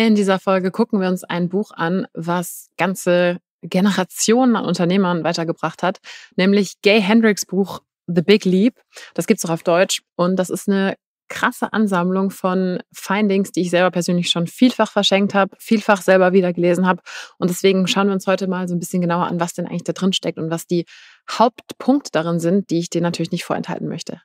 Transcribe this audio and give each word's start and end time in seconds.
In 0.00 0.14
dieser 0.14 0.38
Folge 0.38 0.70
gucken 0.70 0.98
wir 0.98 1.08
uns 1.08 1.24
ein 1.24 1.50
Buch 1.50 1.72
an, 1.72 2.06
was 2.14 2.70
ganze 2.78 3.36
Generationen 3.60 4.56
an 4.56 4.64
Unternehmern 4.64 5.24
weitergebracht 5.24 5.82
hat, 5.82 5.98
nämlich 6.36 6.80
Gay 6.80 7.02
Hendricks 7.02 7.44
Buch 7.44 7.82
The 8.06 8.22
Big 8.22 8.46
Leap. 8.46 8.80
Das 9.12 9.26
gibt's 9.26 9.44
auch 9.44 9.50
auf 9.50 9.62
Deutsch 9.62 10.00
und 10.16 10.36
das 10.36 10.48
ist 10.48 10.70
eine 10.70 10.94
krasse 11.28 11.74
Ansammlung 11.74 12.30
von 12.30 12.78
Findings, 12.94 13.52
die 13.52 13.60
ich 13.60 13.68
selber 13.68 13.90
persönlich 13.90 14.30
schon 14.30 14.46
vielfach 14.46 14.90
verschenkt 14.90 15.34
habe, 15.34 15.54
vielfach 15.58 16.00
selber 16.00 16.32
wieder 16.32 16.54
gelesen 16.54 16.86
habe. 16.86 17.02
Und 17.36 17.50
deswegen 17.50 17.86
schauen 17.86 18.06
wir 18.06 18.14
uns 18.14 18.26
heute 18.26 18.48
mal 18.48 18.68
so 18.68 18.74
ein 18.74 18.78
bisschen 18.78 19.02
genauer 19.02 19.26
an, 19.26 19.38
was 19.38 19.52
denn 19.52 19.66
eigentlich 19.66 19.84
da 19.84 19.92
drin 19.92 20.14
steckt 20.14 20.38
und 20.38 20.50
was 20.50 20.66
die 20.66 20.86
Hauptpunkte 21.30 22.10
darin 22.10 22.40
sind, 22.40 22.70
die 22.70 22.78
ich 22.78 22.88
dir 22.88 23.02
natürlich 23.02 23.32
nicht 23.32 23.44
vorenthalten 23.44 23.86
möchte. 23.86 24.22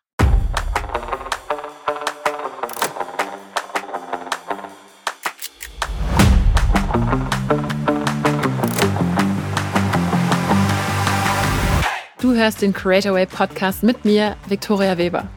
Du 12.25 12.33
hörst 12.33 12.63
den 12.63 12.73
Creatorway 12.73 13.27
Podcast 13.27 13.83
mit 13.83 14.03
mir, 14.03 14.35
Viktoria 14.47 14.97
Weber. 14.97 15.27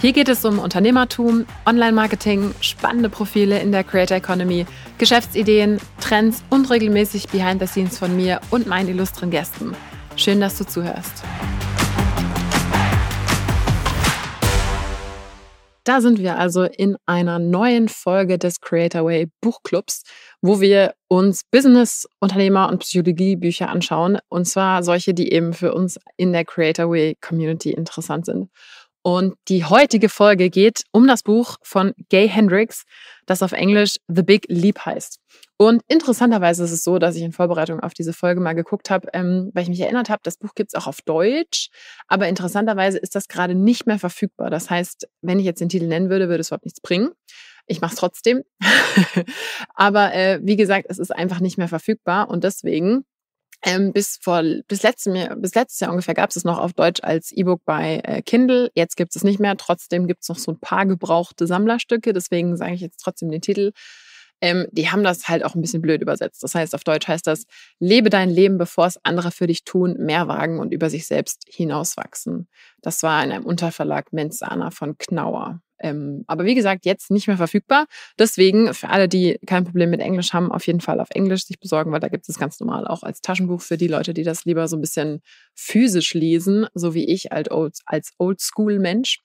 Hier 0.00 0.14
geht 0.14 0.30
es 0.30 0.46
um 0.46 0.58
Unternehmertum, 0.58 1.44
Online-Marketing, 1.66 2.54
spannende 2.62 3.10
Profile 3.10 3.60
in 3.60 3.70
der 3.70 3.84
Creator 3.84 4.16
Economy, 4.16 4.64
Geschäftsideen, 4.96 5.78
Trends 6.00 6.42
und 6.48 6.70
regelmäßig 6.70 7.28
Behind 7.28 7.60
the 7.60 7.66
Scenes 7.66 7.98
von 7.98 8.16
mir 8.16 8.40
und 8.48 8.66
meinen 8.66 8.88
illustren 8.88 9.30
Gästen. 9.30 9.76
Schön, 10.16 10.40
dass 10.40 10.56
du 10.56 10.64
zuhörst. 10.64 11.22
Da 15.88 16.02
sind 16.02 16.18
wir 16.18 16.38
also 16.38 16.64
in 16.64 16.98
einer 17.06 17.38
neuen 17.38 17.88
Folge 17.88 18.36
des 18.36 18.60
Creator 18.60 19.06
Way 19.06 19.30
Buchclubs, 19.40 20.02
wo 20.42 20.60
wir 20.60 20.92
uns 21.08 21.44
Business, 21.50 22.06
Unternehmer 22.20 22.68
und 22.68 22.80
Psychologie-Bücher 22.80 23.70
anschauen. 23.70 24.18
Und 24.28 24.44
zwar 24.44 24.82
solche, 24.82 25.14
die 25.14 25.32
eben 25.32 25.54
für 25.54 25.72
uns 25.72 25.98
in 26.18 26.34
der 26.34 26.44
Creator 26.44 26.90
Way 26.90 27.16
Community 27.22 27.70
interessant 27.70 28.26
sind. 28.26 28.50
Und 29.08 29.36
die 29.48 29.64
heutige 29.64 30.10
Folge 30.10 30.50
geht 30.50 30.82
um 30.92 31.06
das 31.06 31.22
Buch 31.22 31.56
von 31.62 31.94
Gay 32.10 32.28
Hendricks, 32.28 32.82
das 33.24 33.42
auf 33.42 33.52
Englisch 33.52 33.96
The 34.06 34.22
Big 34.22 34.44
Leap 34.50 34.84
heißt. 34.84 35.18
Und 35.56 35.80
interessanterweise 35.88 36.62
ist 36.62 36.72
es 36.72 36.84
so, 36.84 36.98
dass 36.98 37.16
ich 37.16 37.22
in 37.22 37.32
Vorbereitung 37.32 37.80
auf 37.80 37.94
diese 37.94 38.12
Folge 38.12 38.42
mal 38.42 38.52
geguckt 38.52 38.90
habe, 38.90 39.08
ähm, 39.14 39.50
weil 39.54 39.62
ich 39.62 39.70
mich 39.70 39.80
erinnert 39.80 40.10
habe, 40.10 40.20
das 40.24 40.36
Buch 40.36 40.54
gibt 40.54 40.74
es 40.74 40.78
auch 40.78 40.86
auf 40.86 41.00
Deutsch, 41.00 41.70
aber 42.06 42.28
interessanterweise 42.28 42.98
ist 42.98 43.14
das 43.14 43.28
gerade 43.28 43.54
nicht 43.54 43.86
mehr 43.86 43.98
verfügbar. 43.98 44.50
Das 44.50 44.68
heißt, 44.68 45.08
wenn 45.22 45.38
ich 45.38 45.46
jetzt 45.46 45.62
den 45.62 45.70
Titel 45.70 45.86
nennen 45.86 46.10
würde, 46.10 46.28
würde 46.28 46.42
es 46.42 46.48
überhaupt 46.48 46.66
nichts 46.66 46.82
bringen. 46.82 47.08
Ich 47.66 47.80
mache 47.80 47.94
es 47.94 47.98
trotzdem. 47.98 48.42
aber 49.74 50.12
äh, 50.12 50.38
wie 50.42 50.56
gesagt, 50.56 50.84
es 50.90 50.98
ist 50.98 51.16
einfach 51.16 51.40
nicht 51.40 51.56
mehr 51.56 51.68
verfügbar 51.68 52.28
und 52.28 52.44
deswegen 52.44 53.06
ähm, 53.62 53.92
bis 53.92 54.18
vor 54.20 54.42
bis 54.68 54.82
letztem 54.82 55.14
Jahr, 55.16 55.36
bis 55.36 55.54
letztes 55.54 55.80
Jahr 55.80 55.90
ungefähr 55.90 56.14
gab 56.14 56.30
es 56.30 56.36
es 56.36 56.44
noch 56.44 56.58
auf 56.58 56.72
Deutsch 56.72 57.00
als 57.02 57.32
E-Book 57.32 57.62
bei 57.64 58.00
äh, 58.04 58.22
Kindle. 58.22 58.70
Jetzt 58.74 58.96
gibt 58.96 59.16
es 59.16 59.24
nicht 59.24 59.40
mehr. 59.40 59.56
Trotzdem 59.56 60.06
gibt 60.06 60.22
es 60.22 60.28
noch 60.28 60.38
so 60.38 60.52
ein 60.52 60.60
paar 60.60 60.86
gebrauchte 60.86 61.46
Sammlerstücke. 61.46 62.12
Deswegen 62.12 62.56
sage 62.56 62.74
ich 62.74 62.80
jetzt 62.80 63.00
trotzdem 63.00 63.30
den 63.30 63.40
Titel. 63.40 63.72
Ähm, 64.40 64.68
die 64.70 64.90
haben 64.90 65.02
das 65.02 65.28
halt 65.28 65.44
auch 65.44 65.54
ein 65.54 65.60
bisschen 65.60 65.82
blöd 65.82 66.00
übersetzt. 66.00 66.42
Das 66.42 66.54
heißt, 66.54 66.74
auf 66.74 66.84
Deutsch 66.84 67.08
heißt 67.08 67.26
das, 67.26 67.44
lebe 67.80 68.10
dein 68.10 68.30
Leben, 68.30 68.58
bevor 68.58 68.86
es 68.86 69.04
andere 69.04 69.32
für 69.32 69.48
dich 69.48 69.64
tun, 69.64 69.96
mehr 69.98 70.28
wagen 70.28 70.60
und 70.60 70.72
über 70.72 70.90
sich 70.90 71.06
selbst 71.06 71.42
hinauswachsen. 71.48 72.48
Das 72.80 73.02
war 73.02 73.22
in 73.24 73.32
einem 73.32 73.44
Unterverlag 73.44 74.12
Menzana 74.12 74.70
von 74.70 74.96
Knauer. 74.98 75.60
Ähm, 75.80 76.24
aber 76.26 76.44
wie 76.44 76.54
gesagt, 76.54 76.84
jetzt 76.84 77.10
nicht 77.10 77.26
mehr 77.26 77.36
verfügbar. 77.36 77.86
Deswegen 78.18 78.74
für 78.74 78.88
alle, 78.88 79.08
die 79.08 79.38
kein 79.46 79.64
Problem 79.64 79.90
mit 79.90 80.00
Englisch 80.00 80.32
haben, 80.32 80.50
auf 80.50 80.66
jeden 80.66 80.80
Fall 80.80 81.00
auf 81.00 81.10
Englisch 81.10 81.44
sich 81.44 81.58
besorgen, 81.58 81.92
weil 81.92 82.00
da 82.00 82.08
gibt 82.08 82.28
es 82.28 82.38
ganz 82.38 82.58
normal 82.60 82.86
auch 82.86 83.02
als 83.02 83.20
Taschenbuch 83.20 83.60
für 83.60 83.76
die 83.76 83.88
Leute, 83.88 84.14
die 84.14 84.24
das 84.24 84.44
lieber 84.44 84.68
so 84.68 84.76
ein 84.76 84.80
bisschen 84.80 85.20
physisch 85.54 86.14
lesen, 86.14 86.66
so 86.74 86.94
wie 86.94 87.06
ich 87.06 87.32
als 87.32 87.48
Oldschool-Mensch. 88.18 89.20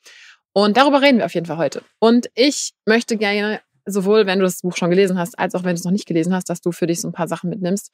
Und 0.54 0.78
darüber 0.78 1.02
reden 1.02 1.18
wir 1.18 1.26
auf 1.26 1.34
jeden 1.34 1.48
Fall 1.48 1.58
heute. 1.58 1.82
Und 2.00 2.30
ich 2.36 2.74
möchte 2.86 3.18
gerne 3.18 3.60
sowohl 3.86 4.26
wenn 4.26 4.40
du 4.40 4.46
das 4.46 4.62
Buch 4.62 4.76
schon 4.78 4.90
gelesen 4.90 5.18
hast, 5.18 5.38
als 5.38 5.56
auch 5.56 5.64
wenn 5.64 5.76
du 5.76 5.80
es 5.80 5.84
noch 5.84 5.92
nicht 5.92 6.06
gelesen 6.06 6.34
hast, 6.34 6.50
dass 6.50 6.62
du 6.62 6.72
für 6.72 6.88
dich 6.88 7.02
so 7.02 7.10
ein 7.10 7.14
paar 7.14 7.28
Sachen 7.28 7.50
mitnimmst. 7.50 7.92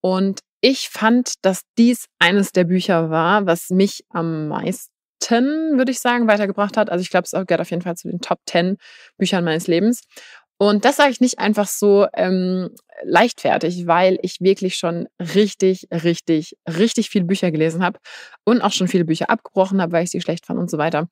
Und 0.00 0.40
ich 0.60 0.88
fand, 0.88 1.34
dass 1.42 1.62
dies 1.78 2.06
eines 2.18 2.52
der 2.52 2.64
Bücher 2.64 3.10
war, 3.10 3.46
was 3.46 3.70
mich 3.70 4.04
am 4.10 4.48
meisten 4.48 4.92
würde 5.30 5.92
ich 5.92 6.00
sagen, 6.00 6.28
weitergebracht 6.28 6.76
hat. 6.76 6.90
Also 6.90 7.02
ich 7.02 7.10
glaube, 7.10 7.24
es 7.24 7.32
gehört 7.32 7.60
auf 7.60 7.70
jeden 7.70 7.82
Fall 7.82 7.96
zu 7.96 8.08
den 8.08 8.20
Top 8.20 8.38
10 8.46 8.76
Büchern 9.18 9.44
meines 9.44 9.66
Lebens. 9.66 10.02
Und 10.58 10.84
das 10.84 10.96
sage 10.96 11.10
ich 11.10 11.20
nicht 11.20 11.40
einfach 11.40 11.66
so 11.66 12.06
ähm, 12.14 12.70
leichtfertig, 13.02 13.88
weil 13.88 14.18
ich 14.22 14.40
wirklich 14.40 14.76
schon 14.76 15.08
richtig, 15.18 15.88
richtig, 15.90 16.56
richtig 16.68 17.10
viele 17.10 17.24
Bücher 17.24 17.50
gelesen 17.50 17.82
habe 17.84 17.98
und 18.44 18.62
auch 18.62 18.70
schon 18.70 18.86
viele 18.86 19.04
Bücher 19.04 19.28
abgebrochen 19.28 19.82
habe, 19.82 19.92
weil 19.92 20.04
ich 20.04 20.10
sie 20.10 20.20
schlecht 20.20 20.46
fand 20.46 20.60
und 20.60 20.70
so 20.70 20.78
weiter. 20.78 21.08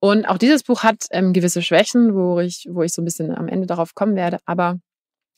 Und 0.00 0.26
auch 0.26 0.38
dieses 0.38 0.62
Buch 0.62 0.82
hat 0.82 1.04
ähm, 1.10 1.32
gewisse 1.34 1.60
Schwächen, 1.60 2.14
wo 2.14 2.40
ich, 2.40 2.66
wo 2.70 2.82
ich 2.82 2.92
so 2.92 3.02
ein 3.02 3.04
bisschen 3.04 3.34
am 3.34 3.48
Ende 3.48 3.66
darauf 3.66 3.94
kommen 3.94 4.16
werde. 4.16 4.38
Aber 4.46 4.78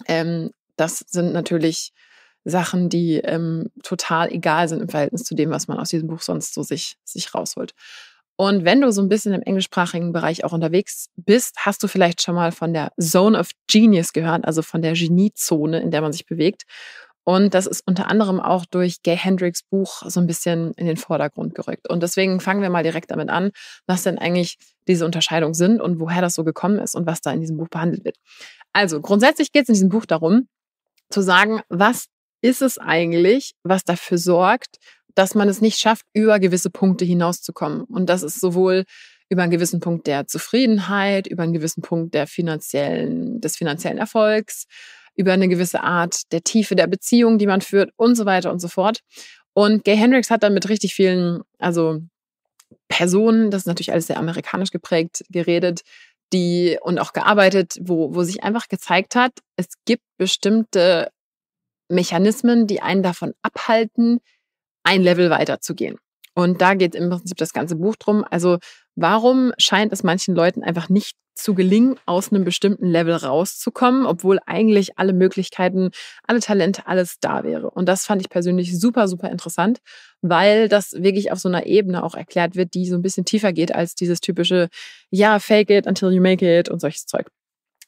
ähm, 0.07 0.51
das 0.77 1.05
sind 1.09 1.33
natürlich 1.33 1.93
Sachen, 2.45 2.89
die 2.89 3.17
ähm, 3.17 3.71
total 3.83 4.31
egal 4.31 4.69
sind 4.69 4.81
im 4.81 4.89
Verhältnis 4.89 5.25
zu 5.25 5.35
dem, 5.35 5.51
was 5.51 5.67
man 5.67 5.79
aus 5.79 5.89
diesem 5.89 6.07
Buch 6.07 6.23
sonst 6.23 6.55
so 6.55 6.63
sich, 6.63 6.97
sich 7.05 7.35
rausholt. 7.35 7.75
Und 8.37 8.65
wenn 8.65 8.83
du 8.83 8.93
so 8.93 9.01
ein 9.01 9.09
bisschen 9.09 9.33
im 9.33 9.43
englischsprachigen 9.43 10.13
Bereich 10.13 10.45
auch 10.45 10.53
unterwegs 10.53 11.09
bist, 11.17 11.57
hast 11.59 11.83
du 11.83 11.89
vielleicht 11.89 12.23
schon 12.23 12.35
mal 12.35 12.53
von 12.53 12.75
der 12.75 12.93
Zone 13.01 13.39
of 13.39 13.51
Genius 13.67 14.13
gehört, 14.13 14.45
also 14.45 14.61
von 14.63 14.83
der 14.83 14.93
Geniezone, 14.93 15.81
in 15.81 15.91
der 15.91 16.03
man 16.03 16.13
sich 16.13 16.27
bewegt. 16.27 16.65
Und 17.25 17.55
das 17.55 17.67
ist 17.67 17.83
unter 17.87 18.09
anderem 18.09 18.39
auch 18.39 18.67
durch 18.67 19.03
Gay 19.03 19.17
Hendricks 19.17 19.65
Buch 19.65 20.03
so 20.07 20.21
ein 20.21 20.29
bisschen 20.29 20.73
in 20.75 20.87
den 20.87 20.97
Vordergrund 20.97 21.57
gerückt. 21.57 21.89
Und 21.91 22.03
deswegen 22.03 22.39
fangen 22.39 22.63
wir 22.63 22.71
mal 22.71 22.85
direkt 22.85 23.11
damit 23.11 23.31
an, 23.31 23.51
was 23.87 24.05
denn 24.05 24.19
eigentlich 24.19 24.59
diese 24.87 25.05
Unterscheidungen 25.05 25.55
sind 25.55 25.81
und 25.81 25.99
woher 25.99 26.21
das 26.21 26.35
so 26.35 26.45
gekommen 26.45 26.79
ist 26.79 26.95
und 26.95 27.07
was 27.07 27.23
da 27.23 27.33
in 27.33 27.41
diesem 27.41 27.57
Buch 27.57 27.69
behandelt 27.69 28.05
wird. 28.05 28.17
Also 28.73 29.01
grundsätzlich 29.01 29.51
geht 29.51 29.65
es 29.65 29.71
in 29.71 29.75
diesem 29.75 29.89
Buch 29.89 30.07
darum, 30.07 30.47
zu 31.11 31.21
sagen, 31.21 31.63
was 31.69 32.07
ist 32.43 32.63
es 32.63 32.79
eigentlich, 32.79 33.55
was 33.65 33.83
dafür 33.83 34.19
sorgt, 34.19 34.77
dass 35.17 35.35
man 35.35 35.49
es 35.49 35.61
nicht 35.61 35.79
schafft, 35.79 36.05
über 36.13 36.39
gewisse 36.39 36.71
Punkte 36.71 37.05
hinauszukommen. 37.05 37.83
Und 37.83 38.07
das 38.09 38.23
ist 38.23 38.39
sowohl 38.39 38.85
über 39.29 39.43
einen 39.43 39.51
gewissen 39.51 39.81
Punkt 39.81 40.07
der 40.07 40.27
Zufriedenheit, 40.27 41.27
über 41.27 41.43
einen 41.43 41.55
gewissen 41.55 41.83
Punkt 41.83 42.15
der 42.15 42.29
finanziellen, 42.29 43.41
des 43.41 43.57
finanziellen 43.57 43.99
Erfolgs, 43.99 44.67
über 45.17 45.33
eine 45.33 45.49
gewisse 45.49 45.83
Art 45.83 46.31
der 46.33 46.43
Tiefe 46.43 46.77
der 46.77 46.87
Beziehung, 46.87 47.39
die 47.39 47.47
man 47.47 47.63
führt 47.63 47.91
und 47.97 48.15
so 48.15 48.27
weiter 48.27 48.53
und 48.53 48.61
so 48.61 48.69
fort. 48.69 49.01
Und 49.55 49.85
Gay 49.85 49.97
Hendricks 49.97 50.31
hat 50.31 50.43
dann 50.43 50.55
mit 50.55 50.69
richtig 50.69 50.95
vielen, 50.95 51.41
also 51.59 52.03
Personen, 52.89 53.51
das 53.51 53.63
ist 53.63 53.67
natürlich 53.67 53.93
alles 53.93 54.07
sehr 54.07 54.19
amerikanisch 54.19 54.71
geprägt, 54.71 55.25
geredet, 55.31 55.81
die 56.33 56.79
und 56.83 56.99
auch 56.99 57.15
gearbeitet, 57.15 57.79
wo, 57.81 58.15
wo 58.15 58.23
sich 58.23 58.45
einfach 58.45 58.69
gezeigt 58.69 59.17
hat, 59.17 59.33
es 59.57 59.67
gibt 59.87 60.03
bestimmte 60.19 61.09
Mechanismen, 61.89 62.67
die 62.67 62.83
einen 62.83 63.03
davon 63.03 63.33
abhalten, 63.43 64.21
ein 64.87 65.03
Level 65.03 65.31
weiterzugehen. 65.31 65.99
Und 66.35 66.61
da 66.61 66.75
geht 66.75 66.95
im 66.95 67.11
Prinzip 67.11 67.37
das 67.39 67.53
ganze 67.53 67.77
Buch 67.77 67.97
drum. 67.97 68.25
Also 68.31 68.59
warum 68.95 69.53
scheint 69.59 69.93
es 69.93 70.03
manchen 70.03 70.35
Leuten 70.35 70.63
einfach 70.63 70.89
nicht 70.89 71.17
zu 71.35 71.55
gelingen, 71.55 71.99
aus 72.07 72.33
einem 72.33 72.45
bestimmten 72.45 72.87
Level 72.87 73.15
rauszukommen, 73.15 74.07
obwohl 74.07 74.39
eigentlich 74.47 74.99
alle 74.99 75.13
Möglichkeiten, 75.13 75.91
alle 76.27 76.41
Talente, 76.41 76.87
alles 76.87 77.19
da 77.21 77.45
wäre. 77.45 77.71
Und 77.71 77.87
das 77.87 78.07
fand 78.07 78.23
ich 78.23 78.31
persönlich 78.31 78.79
super, 78.79 79.07
super 79.07 79.31
interessant, 79.31 79.79
weil 80.23 80.69
das 80.69 80.93
wirklich 80.93 81.31
auf 81.33 81.39
so 81.39 81.49
einer 81.49 81.67
Ebene 81.67 82.03
auch 82.03 82.15
erklärt 82.15 82.57
wird, 82.57 82.73
die 82.75 82.87
so 82.87 82.97
ein 82.97 83.03
bisschen 83.03 83.27
tiefer 83.27 83.53
geht 83.53 83.75
als 83.75 83.95
dieses 83.95 84.21
typische, 84.21 84.69
ja, 85.11 85.39
fake 85.39 85.71
it 85.71 85.87
until 85.87 86.11
you 86.11 86.23
make 86.23 86.59
it 86.59 86.71
und 86.71 86.81
solches 86.81 87.05
Zeug. 87.05 87.27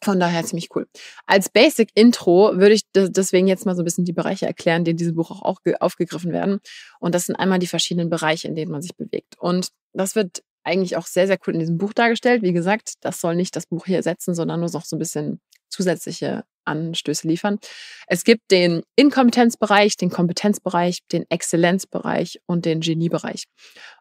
Von 0.03 0.21
daher 0.21 0.45
ziemlich 0.45 0.69
cool. 0.77 0.87
Als 1.27 1.49
Basic 1.49 1.91
Intro 1.95 2.53
würde 2.57 2.75
ich 2.75 2.83
deswegen 2.95 3.49
jetzt 3.49 3.67
mal 3.67 3.75
so 3.75 3.83
ein 3.83 3.85
bisschen 3.85 4.05
die 4.05 4.13
Bereiche 4.13 4.47
erklären, 4.47 4.85
die 4.85 4.93
in 4.93 4.97
diesem 4.97 5.17
Buch 5.17 5.31
auch 5.31 5.61
aufgegriffen 5.81 6.33
werden. 6.33 6.61
Und 7.01 7.15
das 7.15 7.27
sind 7.27 7.37
einmal 7.37 7.59
die 7.59 7.67
verschiedenen 7.67 8.09
Bereiche, 8.09 8.47
in 8.47 8.55
denen 8.55 8.71
man 8.71 8.81
sich 8.81 8.97
bewegt. 8.97 9.37
Und 9.39 9.69
das 9.93 10.15
wird 10.15 10.43
eigentlich 10.63 10.97
auch 10.97 11.07
sehr, 11.07 11.27
sehr 11.27 11.39
cool 11.47 11.55
in 11.55 11.61
diesem 11.61 11.79
Buch 11.79 11.93
dargestellt. 11.93 12.43
Wie 12.43 12.53
gesagt, 12.53 12.95
das 13.01 13.21
soll 13.21 13.35
nicht 13.35 13.57
das 13.57 13.67
Buch 13.67 13.87
hier 13.87 13.97
ersetzen, 13.97 14.35
sondern 14.35 14.61
nur 14.61 14.71
noch 14.71 14.85
so 14.85 14.97
ein 14.97 15.01
bisschen 15.01 15.41
zusätzliche 15.69 16.45
Anstöße 16.65 17.27
liefern. 17.27 17.59
Es 18.07 18.25
gibt 18.25 18.51
den 18.51 18.83
Inkompetenzbereich, 18.95 19.97
den 19.97 20.11
Kompetenzbereich, 20.11 21.01
den 21.11 21.25
Exzellenzbereich 21.29 22.41
und 22.47 22.67
den 22.67 22.81
Geniebereich. 22.81 23.45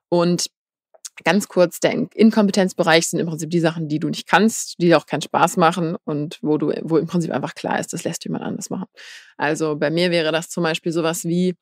Und 0.09 0.47
ganz 1.23 1.47
kurz, 1.47 1.79
der 1.79 1.93
Inkompetenzbereich 1.93 3.07
sind 3.07 3.19
im 3.19 3.27
Prinzip 3.27 3.49
die 3.49 3.59
Sachen, 3.59 3.87
die 3.87 3.99
du 3.99 4.09
nicht 4.09 4.27
kannst, 4.27 4.75
die 4.81 4.93
auch 4.95 5.05
keinen 5.05 5.21
Spaß 5.21 5.57
machen 5.57 5.95
und 6.03 6.39
wo 6.41 6.57
du, 6.57 6.73
wo 6.83 6.97
im 6.97 7.07
Prinzip 7.07 7.31
einfach 7.31 7.55
klar 7.55 7.79
ist, 7.79 7.93
das 7.93 8.03
lässt 8.03 8.23
jemand 8.25 8.43
anders 8.43 8.69
machen. 8.69 8.87
Also 9.37 9.75
bei 9.75 9.89
mir 9.89 10.11
wäre 10.11 10.31
das 10.31 10.49
zum 10.49 10.63
Beispiel 10.63 10.91
sowas 10.91 11.25
wie 11.25 11.55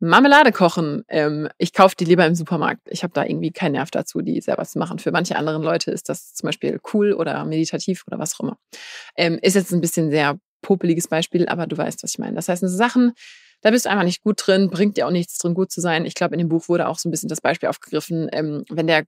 Marmelade 0.00 0.50
kochen. 0.50 1.04
Ähm, 1.08 1.48
ich 1.58 1.72
kaufe 1.72 1.94
die 1.96 2.04
lieber 2.04 2.26
im 2.26 2.34
Supermarkt. 2.34 2.80
Ich 2.90 3.04
habe 3.04 3.12
da 3.12 3.24
irgendwie 3.24 3.52
keinen 3.52 3.72
Nerv 3.72 3.90
dazu, 3.92 4.20
die 4.20 4.40
selber 4.40 4.64
zu 4.64 4.80
machen. 4.80 4.98
Für 4.98 5.12
manche 5.12 5.36
anderen 5.36 5.62
Leute 5.62 5.92
ist 5.92 6.08
das 6.08 6.34
zum 6.34 6.48
Beispiel 6.48 6.80
cool 6.92 7.12
oder 7.12 7.44
meditativ 7.44 8.02
oder 8.08 8.18
was 8.18 8.34
auch 8.34 8.40
immer. 8.40 8.58
Ähm, 9.16 9.38
ist 9.42 9.54
jetzt 9.54 9.72
ein 9.72 9.80
bisschen 9.80 10.10
sehr 10.10 10.38
popeliges 10.60 11.06
Beispiel, 11.06 11.46
aber 11.46 11.68
du 11.68 11.76
weißt, 11.76 12.02
was 12.02 12.12
ich 12.12 12.18
meine. 12.18 12.34
Das 12.34 12.48
heißt, 12.48 12.64
Sachen, 12.68 13.12
da 13.62 13.70
bist 13.70 13.86
du 13.86 13.90
einfach 13.90 14.04
nicht 14.04 14.22
gut 14.22 14.42
drin, 14.44 14.70
bringt 14.70 14.96
dir 14.96 15.06
auch 15.06 15.10
nichts 15.10 15.38
drin, 15.38 15.54
gut 15.54 15.72
zu 15.72 15.80
sein. 15.80 16.04
Ich 16.04 16.14
glaube, 16.14 16.34
in 16.34 16.38
dem 16.38 16.48
Buch 16.48 16.68
wurde 16.68 16.88
auch 16.88 16.98
so 16.98 17.08
ein 17.08 17.12
bisschen 17.12 17.28
das 17.28 17.40
Beispiel 17.40 17.68
aufgegriffen, 17.68 18.28
ähm, 18.32 18.64
wenn 18.68 18.86
der 18.86 19.04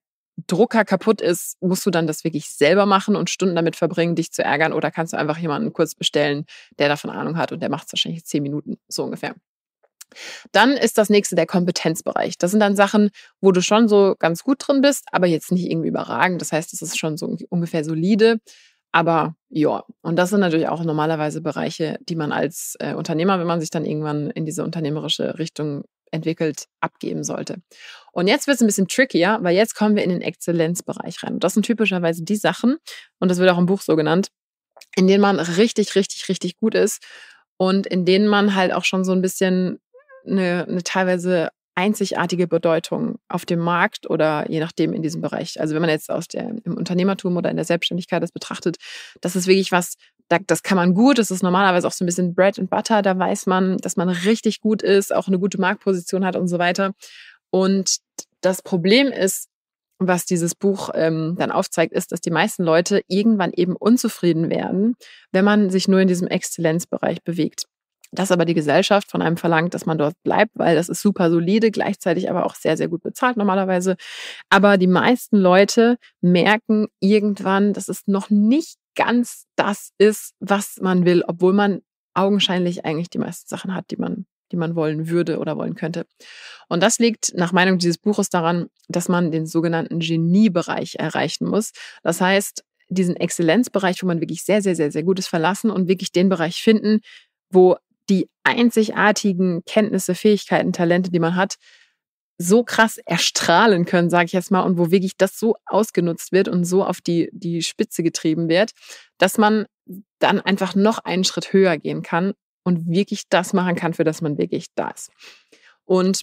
Drucker 0.47 0.85
kaputt 0.85 1.21
ist, 1.21 1.57
musst 1.61 1.87
du 1.87 1.91
dann 1.91 2.07
das 2.07 2.25
wirklich 2.25 2.49
selber 2.51 2.87
machen 2.87 3.15
und 3.15 3.31
Stunden 3.31 3.55
damit 3.55 3.77
verbringen, 3.77 4.17
dich 4.17 4.33
zu 4.33 4.43
ärgern 4.43 4.73
oder 4.73 4.91
kannst 4.91 5.13
du 5.13 5.17
einfach 5.17 5.39
jemanden 5.39 5.73
kurz 5.73 5.95
bestellen, 5.95 6.45
der 6.79 6.89
davon 6.89 7.11
Ahnung 7.11 7.37
hat 7.37 7.53
und 7.53 7.61
der 7.61 7.71
macht 7.71 7.87
es 7.87 7.93
wahrscheinlich 7.93 8.25
zehn 8.25 8.43
Minuten, 8.43 8.79
so 8.89 9.05
ungefähr. 9.05 9.35
Dann 10.53 10.73
ist 10.73 10.99
das 10.99 11.09
nächste 11.09 11.37
der 11.37 11.47
Kompetenzbereich. 11.47 12.39
Das 12.39 12.51
sind 12.51 12.61
dann 12.61 12.77
Sachen, 12.77 13.11
wo 13.41 13.53
du 13.53 13.61
schon 13.63 13.89
so 13.89 14.15
ganz 14.19 14.43
gut 14.45 14.59
drin 14.67 14.81
bist, 14.81 15.05
aber 15.13 15.27
jetzt 15.27 15.51
nicht 15.53 15.71
irgendwie 15.71 15.89
überragend. 15.89 16.41
Das 16.41 16.53
heißt, 16.53 16.73
es 16.73 16.83
ist 16.83 16.99
schon 16.99 17.17
so 17.17 17.37
ungefähr 17.49 17.85
solide. 17.85 18.39
Aber 18.95 19.35
ja, 19.49 19.83
und 20.03 20.15
das 20.15 20.31
sind 20.31 20.39
natürlich 20.39 20.69
auch 20.69 20.85
normalerweise 20.85 21.41
Bereiche, 21.41 21.99
die 22.09 22.15
man 22.15 22.31
als 22.31 22.77
äh, 22.79 22.95
Unternehmer, 22.95 23.41
wenn 23.41 23.47
man 23.49 23.61
sich 23.61 23.71
dann 23.71 23.85
irgendwann 23.85 24.31
in 24.31 24.47
diese 24.47 24.63
unternehmerische 24.63 25.37
Richtung 25.37 25.83
entwickelt, 26.13 26.67
abgeben 26.79 27.25
sollte. 27.25 27.57
Und 28.13 28.29
jetzt 28.29 28.47
wird 28.47 28.55
es 28.55 28.61
ein 28.61 28.69
bisschen 28.69 28.87
trickier, 28.87 29.39
weil 29.41 29.57
jetzt 29.57 29.75
kommen 29.75 29.97
wir 29.97 30.05
in 30.05 30.11
den 30.11 30.23
Exzellenzbereich 30.23 31.25
rein. 31.25 31.35
Und 31.35 31.43
das 31.43 31.55
sind 31.55 31.67
typischerweise 31.67 32.23
die 32.23 32.37
Sachen, 32.37 32.77
und 33.19 33.29
das 33.33 33.39
wird 33.39 33.51
auch 33.51 33.59
im 33.59 33.67
Buch 33.67 33.81
so 33.81 33.97
genannt, 33.97 34.29
in 34.95 35.09
denen 35.09 35.21
man 35.21 35.41
richtig, 35.41 35.97
richtig, 35.97 36.29
richtig 36.29 36.57
gut 36.57 36.77
ist 36.77 37.03
und 37.57 37.89
in 37.89 38.05
denen 38.05 38.29
man 38.29 38.55
halt 38.55 38.73
auch 38.73 38.85
schon 38.85 39.05
so 39.05 39.11
ein 39.11 39.23
bisschen 39.23 39.81
eine, 40.25 40.67
eine 40.69 40.85
teilweise 40.85 41.49
einzigartige 41.75 42.47
Bedeutung 42.47 43.19
auf 43.29 43.45
dem 43.47 43.59
Markt 43.59 44.09
oder 44.09 44.49
je 44.51 44.61
nachdem 44.61 44.93
in 44.93 45.03
diesem 45.03 45.21
Bereich. 45.21 45.61
Also 45.61 45.75
wenn 45.75 45.83
man 45.83 45.91
jetzt 45.91 46.11
aus 46.11 46.29
der, 46.29 46.51
im 46.65 46.77
Unternehmertum 46.77 47.37
oder 47.37 47.51
in 47.51 47.57
der 47.57 47.65
Selbstständigkeit 47.65 48.23
das 48.23 48.33
betrachtet, 48.33 48.77
das 49.21 49.37
ist 49.37 49.47
wirklich 49.47 49.73
was, 49.73 49.97
das 50.29 50.63
kann 50.63 50.77
man 50.77 50.95
gut, 50.95 51.19
das 51.19 51.31
ist 51.31 51.43
normalerweise 51.43 51.87
auch 51.87 51.93
so 51.93 52.05
ein 52.05 52.07
bisschen 52.07 52.35
Bread 52.35 52.59
and 52.59 52.71
Butter, 52.71 53.03
da 53.03 53.19
weiß 53.19 53.47
man, 53.47 53.79
dass 53.79 53.97
man 53.97 54.09
richtig 54.09 54.61
gut 54.61 54.83
ist, 54.83 55.15
auch 55.15 55.27
eine 55.27 55.39
gute 55.39 55.61
Marktposition 55.61 56.25
hat 56.25 56.37
und 56.37 56.49
so 56.49 56.59
weiter. 56.59 56.95
Und 57.51 57.99
das 58.41 58.63
Problem 58.63 59.09
ist, 59.09 59.49
was 59.99 60.27
dieses 60.27 60.55
Buch 60.55 60.91
ähm, 60.95 61.37
dann 61.39 61.51
aufzeigt, 61.51 61.93
ist, 61.93 62.13
dass 62.13 62.21
die 62.21 62.31
meisten 62.31 62.65
Leute 62.65 63.03
irgendwann 63.09 63.53
eben 63.53 63.77
unzufrieden 63.77 64.51
werden, 64.51 64.97
wenn 65.33 65.45
man 65.45 65.71
sich 65.71 65.89
nur 65.89 66.01
in 66.01 66.09
diesem 66.09 66.29
Exzellenzbereich 66.29 67.23
bewegt 67.23 67.67
dass 68.15 68.31
aber 68.31 68.45
die 68.45 68.55
Gesellschaft 68.55 69.11
von 69.11 69.23
einem 69.23 69.37
verlangt, 69.37 69.75
dass 69.75 69.87
man 69.87 69.99
dort 69.99 70.15
bleibt, 70.23 70.53
weil 70.55 70.77
das 70.77 70.89
ist 70.89 71.03
super 71.03 71.31
solide, 71.31 71.71
gleichzeitig 71.71 72.31
aber 72.31 72.47
auch 72.47 72.55
sehr, 72.55 72.77
sehr 72.77 72.89
gut 72.89 73.03
bezahlt 73.03 73.37
normalerweise. 73.37 73.97
Aber 74.51 74.79
die 74.79 74.87
meisten 74.87 75.37
Leute 75.37 75.97
merken 76.21 76.89
irgendwann, 77.01 77.73
dass 77.73 77.89
es 77.89 78.07
noch 78.07 78.31
nicht 78.31 78.77
ganz 78.95 79.47
das 79.57 79.91
ist, 79.99 80.35
was 80.41 80.79
man 80.81 81.05
will, 81.05 81.25
obwohl 81.27 81.53
man 81.53 81.81
augenscheinlich 82.15 82.85
eigentlich 82.85 83.11
die 83.11 83.19
meisten 83.19 83.49
Sachen 83.49 83.75
hat, 83.75 83.91
die 83.91 83.97
man 83.97 84.27
die 84.53 84.57
man 84.57 84.77
wollen 84.77 85.09
würde 85.09 85.39
oder 85.39 85.57
wollen 85.57 85.75
könnte. 85.75 86.07
Und 86.69 86.83
das 86.83 86.99
liegt 86.99 87.33
nach 87.35 87.53
Meinung 87.53 87.79
dieses 87.79 87.99
Buches 87.99 88.29
daran, 88.29 88.69
dass 88.89 89.09
man 89.09 89.33
den 89.33 89.47
sogenannten 89.47 89.99
Geniebereich 89.99 90.97
erreichen 90.97 91.49
muss. 91.49 91.73
Das 92.03 92.21
heißt, 92.21 92.63
diesen 92.89 93.17
Exzellenzbereich, 93.17 94.03
wo 94.03 94.07
man 94.07 94.21
wirklich 94.21 94.45
sehr, 94.45 94.63
sehr, 94.63 94.77
sehr, 94.77 94.93
sehr 94.93 95.03
gut 95.03 95.19
ist, 95.19 95.29
verlassen 95.29 95.71
und 95.71 95.89
wirklich 95.89 96.13
den 96.13 96.29
Bereich 96.29 96.63
finden, 96.63 97.01
wo 97.51 97.77
die 98.11 98.29
einzigartigen 98.45 99.63
Kenntnisse, 99.65 100.15
Fähigkeiten, 100.15 100.73
Talente, 100.73 101.11
die 101.11 101.21
man 101.21 101.37
hat, 101.37 101.57
so 102.37 102.65
krass 102.65 102.99
erstrahlen 102.99 103.85
können, 103.85 104.11
sage 104.11 104.27
ich 104.27 104.33
jetzt 104.33 104.51
mal, 104.51 104.63
und 104.63 104.77
wo 104.77 104.91
wirklich 104.91 105.17
das 105.17 105.39
so 105.39 105.57
ausgenutzt 105.67 106.33
wird 106.33 106.49
und 106.49 106.65
so 106.65 106.85
auf 106.85 107.01
die, 107.01 107.31
die 107.33 107.63
Spitze 107.63 108.03
getrieben 108.03 108.49
wird, 108.49 108.73
dass 109.19 109.39
man 109.39 109.67
dann 110.19 110.41
einfach 110.41 110.75
noch 110.75 110.99
einen 110.99 111.25
Schritt 111.25 111.53
höher 111.53 111.79
gehen 111.79 112.03
kann 112.03 112.33
und 112.65 112.89
wirklich 112.89 113.25
das 113.29 113.53
machen 113.53 113.77
kann, 113.77 113.95
für 113.95 114.05
das 114.05 114.21
man 114.21 114.39
wirklich 114.39 114.67
da 114.75 114.91
ist. 114.91 115.11
Und 115.85 116.23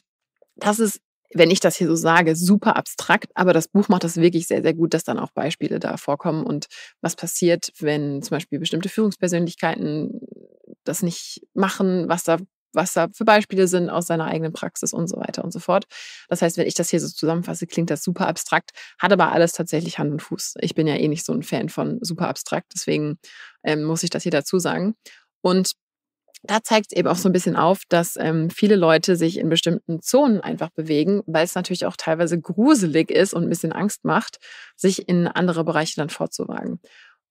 das 0.55 0.79
ist, 0.79 0.99
wenn 1.33 1.51
ich 1.51 1.61
das 1.61 1.77
hier 1.77 1.87
so 1.87 1.95
sage, 1.95 2.35
super 2.35 2.75
abstrakt, 2.75 3.27
aber 3.35 3.53
das 3.53 3.69
Buch 3.69 3.87
macht 3.87 4.03
das 4.03 4.17
wirklich 4.17 4.47
sehr, 4.47 4.61
sehr 4.61 4.73
gut, 4.73 4.93
dass 4.93 5.05
dann 5.05 5.19
auch 5.19 5.31
Beispiele 5.31 5.79
da 5.79 5.95
vorkommen 5.95 6.45
und 6.45 6.65
was 6.99 7.15
passiert, 7.15 7.71
wenn 7.79 8.21
zum 8.21 8.35
Beispiel 8.35 8.59
bestimmte 8.59 8.89
Führungspersönlichkeiten 8.89 10.19
das 10.83 11.03
nicht 11.03 11.41
machen, 11.53 12.09
was 12.09 12.23
da 12.23 12.37
was 12.73 12.93
da 12.93 13.07
für 13.13 13.25
Beispiele 13.25 13.67
sind 13.67 13.89
aus 13.89 14.07
seiner 14.07 14.25
eigenen 14.25 14.53
Praxis 14.53 14.93
und 14.93 15.07
so 15.07 15.17
weiter 15.17 15.43
und 15.43 15.51
so 15.51 15.59
fort. 15.59 15.85
Das 16.29 16.41
heißt, 16.41 16.57
wenn 16.57 16.67
ich 16.67 16.73
das 16.73 16.89
hier 16.89 16.99
so 16.99 17.09
zusammenfasse, 17.09 17.67
klingt 17.67 17.89
das 17.89 18.03
super 18.03 18.27
abstrakt, 18.27 18.71
hat 18.99 19.11
aber 19.11 19.31
alles 19.31 19.53
tatsächlich 19.53 19.99
Hand 19.99 20.11
und 20.11 20.21
Fuß. 20.21 20.55
Ich 20.61 20.75
bin 20.75 20.87
ja 20.87 20.95
eh 20.95 21.07
nicht 21.07 21.25
so 21.25 21.33
ein 21.33 21.43
Fan 21.43 21.69
von 21.69 21.99
super 22.01 22.27
abstrakt, 22.27 22.71
deswegen 22.73 23.17
ähm, 23.63 23.83
muss 23.83 24.03
ich 24.03 24.09
das 24.09 24.23
hier 24.23 24.31
dazu 24.31 24.59
sagen. 24.59 24.95
Und 25.41 25.73
da 26.43 26.63
zeigt 26.63 26.87
es 26.91 26.97
eben 26.97 27.07
auch 27.07 27.17
so 27.17 27.29
ein 27.29 27.33
bisschen 27.33 27.55
auf, 27.55 27.81
dass 27.87 28.15
ähm, 28.17 28.49
viele 28.49 28.75
Leute 28.75 29.15
sich 29.15 29.37
in 29.37 29.49
bestimmten 29.49 30.01
Zonen 30.01 30.41
einfach 30.41 30.71
bewegen, 30.71 31.21
weil 31.27 31.45
es 31.45 31.53
natürlich 31.53 31.85
auch 31.85 31.95
teilweise 31.95 32.39
gruselig 32.39 33.11
ist 33.11 33.33
und 33.33 33.43
ein 33.43 33.49
bisschen 33.49 33.73
Angst 33.73 34.05
macht, 34.05 34.39
sich 34.75 35.07
in 35.07 35.27
andere 35.27 35.63
Bereiche 35.63 35.97
dann 35.97 36.09
vorzuwagen. 36.09 36.79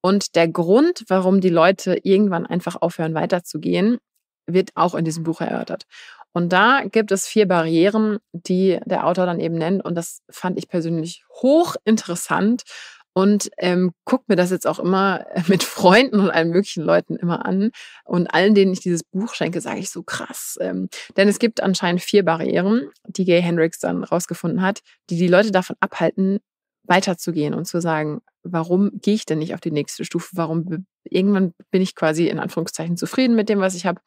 Und 0.03 0.35
der 0.35 0.49
Grund, 0.49 1.05
warum 1.09 1.41
die 1.41 1.51
Leute 1.51 1.99
irgendwann 2.03 2.47
einfach 2.47 2.77
aufhören 2.81 3.15
weiterzugehen, 3.15 3.99
wird 4.47 4.71
auch 4.75 4.95
in 4.95 5.05
diesem 5.05 5.25
Buch 5.25 5.41
erörtert. 5.41 5.87
Und 6.33 6.53
da 6.53 6.83
gibt 6.85 7.11
es 7.13 7.27
vier 7.27 7.47
Barrieren, 7.49 8.19
die 8.33 8.79
der 8.85 9.07
Autor 9.07 9.27
dann 9.27 9.41
eben 9.41 9.57
nennt. 9.57 9.85
Und 9.85 9.95
das 9.97 10.23
fand 10.31 10.59
ich 10.59 10.69
persönlich 10.69 11.25
hochinteressant 11.43 12.63
und 13.13 13.51
ähm, 13.59 13.93
guck 14.05 14.29
mir 14.29 14.37
das 14.37 14.51
jetzt 14.51 14.67
auch 14.67 14.79
immer 14.79 15.27
mit 15.49 15.63
Freunden 15.63 16.21
und 16.21 16.31
allen 16.31 16.51
möglichen 16.51 16.85
Leuten 16.85 17.17
immer 17.17 17.45
an. 17.45 17.71
Und 18.05 18.29
allen, 18.29 18.55
denen 18.55 18.73
ich 18.73 18.81
dieses 18.81 19.03
Buch 19.03 19.35
schenke, 19.35 19.61
sage 19.61 19.81
ich 19.81 19.91
so 19.91 20.03
krass. 20.03 20.57
Ähm, 20.61 20.89
denn 21.17 21.29
es 21.29 21.39
gibt 21.39 21.63
anscheinend 21.63 22.03
vier 22.03 22.25
Barrieren, 22.25 22.91
die 23.07 23.25
Gay 23.25 23.43
Hendricks 23.43 23.81
dann 23.81 24.05
rausgefunden 24.05 24.63
hat, 24.63 24.81
die 25.11 25.17
die 25.17 25.29
Leute 25.29 25.51
davon 25.51 25.77
abhalten, 25.81 26.39
weiterzugehen 26.91 27.55
und 27.55 27.67
zu 27.67 27.81
sagen, 27.81 28.21
warum 28.43 28.91
gehe 29.01 29.15
ich 29.15 29.25
denn 29.25 29.39
nicht 29.39 29.55
auf 29.55 29.61
die 29.61 29.71
nächste 29.71 30.05
Stufe? 30.05 30.31
Warum 30.33 30.87
irgendwann 31.05 31.55
bin 31.71 31.81
ich 31.81 31.95
quasi 31.95 32.29
in 32.29 32.41
Anführungszeichen 32.41 32.97
zufrieden 32.97 33.37
mit 33.37 33.49
dem, 33.49 33.61
was 33.61 33.77
ich 33.77 33.87
habe, 33.87 34.01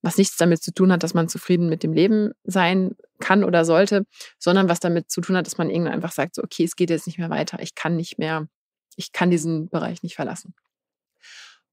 was 0.00 0.16
nichts 0.16 0.38
damit 0.38 0.62
zu 0.62 0.72
tun 0.72 0.90
hat, 0.90 1.02
dass 1.02 1.14
man 1.14 1.28
zufrieden 1.28 1.68
mit 1.68 1.82
dem 1.82 1.92
Leben 1.92 2.32
sein 2.42 2.96
kann 3.20 3.44
oder 3.44 3.64
sollte, 3.64 4.06
sondern 4.38 4.68
was 4.68 4.80
damit 4.80 5.10
zu 5.10 5.20
tun 5.20 5.36
hat, 5.36 5.46
dass 5.46 5.58
man 5.58 5.68
irgendwann 5.68 5.92
einfach 5.92 6.12
sagt, 6.12 6.34
so, 6.34 6.42
okay, 6.42 6.64
es 6.64 6.74
geht 6.74 6.90
jetzt 6.90 7.06
nicht 7.06 7.18
mehr 7.18 7.30
weiter, 7.30 7.60
ich 7.60 7.74
kann 7.74 7.96
nicht 7.96 8.18
mehr, 8.18 8.48
ich 8.96 9.12
kann 9.12 9.30
diesen 9.30 9.68
Bereich 9.68 10.02
nicht 10.02 10.16
verlassen. 10.16 10.54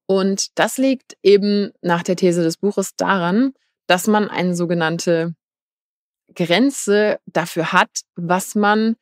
Und 0.06 0.48
das 0.60 0.78
liegt 0.78 1.16
eben 1.24 1.72
nach 1.82 2.04
der 2.04 2.18
These 2.18 2.44
des 2.44 2.58
Buches 2.58 2.96
daran, 2.98 3.54
dass 3.88 4.08
man 4.08 4.30
eine 4.30 4.56
sogenannte 4.56 5.36
Grenze 6.36 7.20
dafür 7.26 7.72
hat, 7.72 8.02
was 8.16 8.56
man 8.56 8.98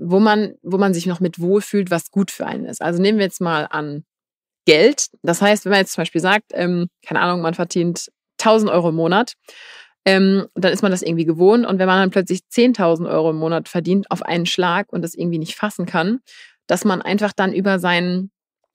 wo 0.00 0.18
man, 0.18 0.54
wo 0.62 0.78
man 0.78 0.94
sich 0.94 1.06
noch 1.06 1.20
mit 1.20 1.40
wohlfühlt, 1.40 1.90
was 1.90 2.10
gut 2.10 2.30
für 2.30 2.46
einen 2.46 2.64
ist. 2.64 2.82
Also 2.82 3.00
nehmen 3.00 3.18
wir 3.18 3.26
jetzt 3.26 3.40
mal 3.40 3.66
an 3.70 4.04
Geld. 4.66 5.08
Das 5.22 5.42
heißt, 5.42 5.64
wenn 5.64 5.70
man 5.70 5.80
jetzt 5.80 5.92
zum 5.92 6.02
Beispiel 6.02 6.20
sagt, 6.20 6.46
ähm, 6.52 6.88
keine 7.06 7.20
Ahnung, 7.20 7.42
man 7.42 7.54
verdient 7.54 8.10
1000 8.38 8.70
Euro 8.70 8.88
im 8.88 8.94
Monat, 8.94 9.34
ähm, 10.06 10.46
dann 10.54 10.72
ist 10.72 10.82
man 10.82 10.90
das 10.90 11.02
irgendwie 11.02 11.26
gewohnt. 11.26 11.66
Und 11.66 11.78
wenn 11.78 11.86
man 11.86 12.00
dann 12.00 12.10
plötzlich 12.10 12.40
10.000 12.50 13.10
Euro 13.10 13.30
im 13.30 13.36
Monat 13.36 13.68
verdient 13.68 14.10
auf 14.10 14.22
einen 14.22 14.46
Schlag 14.46 14.92
und 14.92 15.02
das 15.02 15.14
irgendwie 15.14 15.38
nicht 15.38 15.54
fassen 15.54 15.86
kann, 15.86 16.20
dass 16.66 16.84
man 16.84 17.02
einfach 17.02 17.32
dann 17.32 17.52
über 17.52 17.78
sein, 17.78 18.30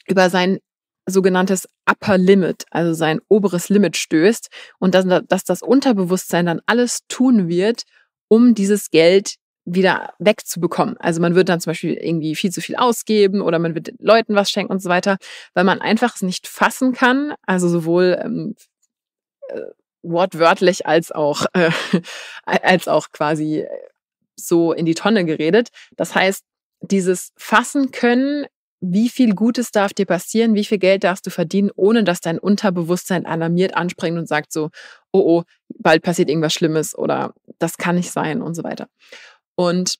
über 0.07 0.29
sein 0.29 0.59
sogenanntes 1.07 1.67
Upper 1.89 2.17
Limit, 2.17 2.65
also 2.71 2.93
sein 2.93 3.19
oberes 3.27 3.69
Limit 3.69 3.97
stößt 3.97 4.49
und 4.79 4.93
dass, 4.95 5.05
dass 5.27 5.43
das 5.43 5.61
Unterbewusstsein 5.61 6.45
dann 6.45 6.61
alles 6.65 7.01
tun 7.07 7.47
wird, 7.47 7.83
um 8.27 8.55
dieses 8.55 8.89
Geld 8.89 9.35
wieder 9.65 10.13
wegzubekommen. 10.19 10.95
Also 10.97 11.19
man 11.19 11.35
wird 11.35 11.49
dann 11.49 11.59
zum 11.59 11.71
Beispiel 11.71 11.93
irgendwie 11.93 12.35
viel 12.35 12.51
zu 12.51 12.61
viel 12.61 12.75
ausgeben 12.75 13.41
oder 13.41 13.59
man 13.59 13.73
wird 13.73 13.93
Leuten 13.99 14.35
was 14.35 14.51
schenken 14.51 14.71
und 14.71 14.81
so 14.81 14.89
weiter, 14.89 15.17
weil 15.53 15.63
man 15.63 15.81
einfach 15.81 16.15
es 16.15 16.21
nicht 16.21 16.47
fassen 16.47 16.93
kann. 16.93 17.33
Also 17.45 17.67
sowohl 17.67 18.19
ähm, 18.23 18.55
äh, 19.49 19.61
wortwörtlich 20.03 20.85
als 20.85 21.11
auch 21.11 21.45
äh, 21.53 21.71
als 22.45 22.87
auch 22.87 23.11
quasi 23.11 23.65
so 24.35 24.71
in 24.71 24.85
die 24.85 24.95
Tonne 24.95 25.25
geredet. 25.25 25.69
Das 25.95 26.13
heißt, 26.13 26.43
dieses 26.81 27.31
Fassen 27.35 27.91
können, 27.91 28.45
wie 28.81 29.09
viel 29.09 29.33
Gutes 29.33 29.71
darf 29.71 29.93
dir 29.93 30.05
passieren, 30.05 30.53
wie 30.53 30.65
viel 30.65 30.77
Geld 30.77 31.03
darfst 31.03 31.25
du 31.25 31.31
verdienen, 31.31 31.71
ohne 31.75 32.03
dass 32.03 32.21
dein 32.21 32.37
Unterbewusstsein 32.37 33.25
alarmiert 33.25 33.75
anspringt 33.75 34.17
und 34.17 34.27
sagt 34.27 34.51
so, 34.51 34.69
oh 35.11 35.23
oh, 35.25 35.43
bald 35.79 36.03
passiert 36.03 36.29
irgendwas 36.29 36.53
Schlimmes 36.53 36.95
oder 36.95 37.33
das 37.57 37.77
kann 37.77 37.95
nicht 37.95 38.11
sein 38.11 38.41
und 38.41 38.53
so 38.53 38.63
weiter. 38.63 38.87
Und 39.55 39.95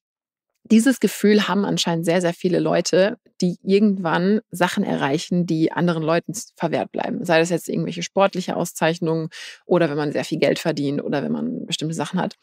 dieses 0.72 1.00
Gefühl 1.00 1.48
haben 1.48 1.64
anscheinend 1.64 2.06
sehr, 2.06 2.22
sehr 2.22 2.34
viele 2.34 2.60
Leute, 2.60 3.18
die 3.40 3.58
irgendwann 3.62 4.42
Sachen 4.50 4.84
erreichen, 4.84 5.46
die 5.46 5.72
anderen 5.72 6.02
Leuten 6.02 6.34
verwehrt 6.56 6.92
bleiben. 6.92 7.24
Sei 7.24 7.40
das 7.40 7.52
jetzt 7.52 7.70
irgendwelche 7.70 8.02
sportliche 8.02 8.56
Auszeichnungen 8.56 9.30
oder 9.66 9.90
wenn 9.90 9.98
man 9.98 10.12
sehr 10.12 10.26
viel 10.26 10.40
Geld 10.40 10.58
verdient 10.58 11.04
oder 11.04 11.22
wenn 11.22 11.32
man 11.32 11.66
bestimmte 11.68 11.94
Sachen 11.94 12.20
hat. 12.20 12.36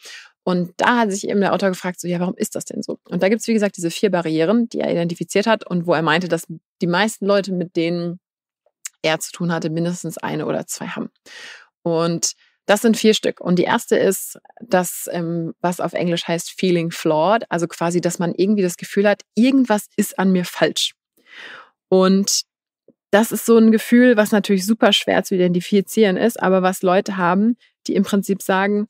Und 0.45 0.73
da 0.77 0.99
hat 0.99 1.11
sich 1.11 1.29
eben 1.29 1.41
der 1.41 1.53
Autor 1.53 1.71
gefragt, 1.71 2.01
so, 2.01 2.07
ja, 2.07 2.21
warum 2.21 2.37
ist 2.37 2.55
das 2.55 2.65
denn 2.65 2.83
so? 2.83 2.99
Und 3.09 3.23
da 3.23 3.29
gibt 3.29 3.41
es, 3.41 3.49
wie 3.49 3.55
gesagt, 3.55 3.77
diese 3.77 3.91
vier 3.91 4.11
Barrieren, 4.11 4.69
die 4.69 4.81
er 4.81 4.91
identifiziert 4.93 5.47
hat 5.47 5.67
und 5.67 5.87
wo 5.87 5.95
er 5.95 6.03
meinte, 6.03 6.29
dass 6.29 6.47
die 6.81 6.87
meisten 6.87 7.27
Leute 7.27 7.53
mit 7.53 7.75
denen 7.75 8.21
er 9.03 9.19
zu 9.19 9.33
tun 9.33 9.53
hatte, 9.53 9.69
mindestens 9.69 10.17
eine 10.19 10.47
oder 10.47 10.67
zwei 10.67 10.87
haben. 10.87 11.11
Und 11.83 12.35
das 12.67 12.83
sind 12.83 12.97
vier 12.97 13.15
Stück. 13.15 13.41
Und 13.41 13.59
die 13.59 13.65
erste 13.65 13.97
ist 13.97 14.39
das, 14.61 15.09
ähm, 15.13 15.55
was 15.61 15.81
auf 15.81 15.93
Englisch 15.93 16.27
heißt 16.29 16.51
Feeling 16.51 16.91
Flawed, 16.91 17.45
also 17.49 17.67
quasi, 17.67 18.01
dass 18.01 18.19
man 18.19 18.35
irgendwie 18.35 18.63
das 18.63 18.77
Gefühl 18.77 19.09
hat, 19.09 19.23
irgendwas 19.35 19.87
ist 19.97 20.19
an 20.19 20.33
mir 20.33 20.45
falsch. 20.45 20.95
Und 21.89 22.43
das 23.11 23.31
ist 23.33 23.45
so 23.45 23.59
ein 23.59 23.73
Gefühl, 23.73 24.17
was 24.17 24.33
natürlich 24.33 24.65
super 24.65 24.93
schwer 24.93 25.23
zu 25.23 25.35
identifizieren 25.35 26.17
ist, 26.17 26.43
aber 26.43 26.63
was 26.63 26.83
Leute 26.83 27.17
haben, 27.17 27.57
die 27.87 27.95
im 27.95 28.05
Prinzip 28.05 28.41
sagen, 28.43 28.89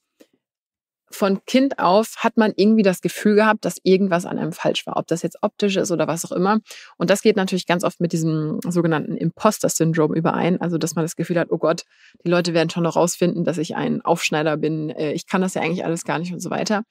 von 1.12 1.44
Kind 1.46 1.78
auf 1.78 2.16
hat 2.18 2.36
man 2.36 2.52
irgendwie 2.56 2.82
das 2.82 3.00
Gefühl 3.00 3.36
gehabt, 3.36 3.64
dass 3.64 3.78
irgendwas 3.82 4.26
an 4.26 4.38
einem 4.38 4.52
falsch 4.52 4.86
war, 4.86 4.96
ob 4.96 5.06
das 5.06 5.22
jetzt 5.22 5.38
optisch 5.42 5.76
ist 5.76 5.90
oder 5.90 6.06
was 6.06 6.24
auch 6.24 6.32
immer. 6.32 6.60
Und 6.96 7.10
das 7.10 7.22
geht 7.22 7.36
natürlich 7.36 7.66
ganz 7.66 7.84
oft 7.84 8.00
mit 8.00 8.12
diesem 8.12 8.60
sogenannten 8.66 9.16
Imposter-Syndrom 9.16 10.14
überein. 10.14 10.60
Also, 10.60 10.78
dass 10.78 10.94
man 10.94 11.04
das 11.04 11.16
Gefühl 11.16 11.38
hat, 11.38 11.48
oh 11.50 11.58
Gott, 11.58 11.84
die 12.24 12.30
Leute 12.30 12.54
werden 12.54 12.70
schon 12.70 12.82
noch 12.82 12.96
rausfinden, 12.96 13.44
dass 13.44 13.58
ich 13.58 13.76
ein 13.76 14.02
Aufschneider 14.02 14.56
bin. 14.56 14.90
Äh, 14.90 15.12
ich 15.12 15.26
kann 15.26 15.40
das 15.40 15.54
ja 15.54 15.62
eigentlich 15.62 15.84
alles 15.84 16.04
gar 16.04 16.18
nicht 16.18 16.32
und 16.32 16.40
so 16.40 16.50
weiter. 16.50 16.82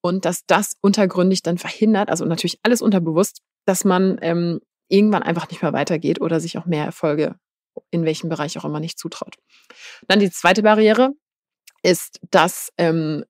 Und 0.00 0.24
dass 0.24 0.46
das 0.46 0.76
untergründig 0.80 1.42
dann 1.42 1.58
verhindert, 1.58 2.10
also 2.10 2.24
natürlich 2.24 2.58
alles 2.62 2.82
unterbewusst, 2.82 3.40
dass 3.64 3.84
man 3.84 4.18
ähm, 4.22 4.60
irgendwann 4.88 5.22
einfach 5.22 5.50
nicht 5.50 5.62
mehr 5.62 5.72
weitergeht 5.72 6.20
oder 6.20 6.38
sich 6.40 6.58
auch 6.58 6.66
mehr 6.66 6.84
Erfolge 6.84 7.34
in 7.90 8.04
welchem 8.04 8.28
Bereich 8.28 8.58
auch 8.58 8.64
immer 8.64 8.80
nicht 8.80 8.98
zutraut. 8.98 9.36
Dann 10.08 10.20
die 10.20 10.30
zweite 10.30 10.62
Barriere 10.62 11.10
ist, 11.82 12.20
dass 12.30 12.70
ähm, 12.78 13.24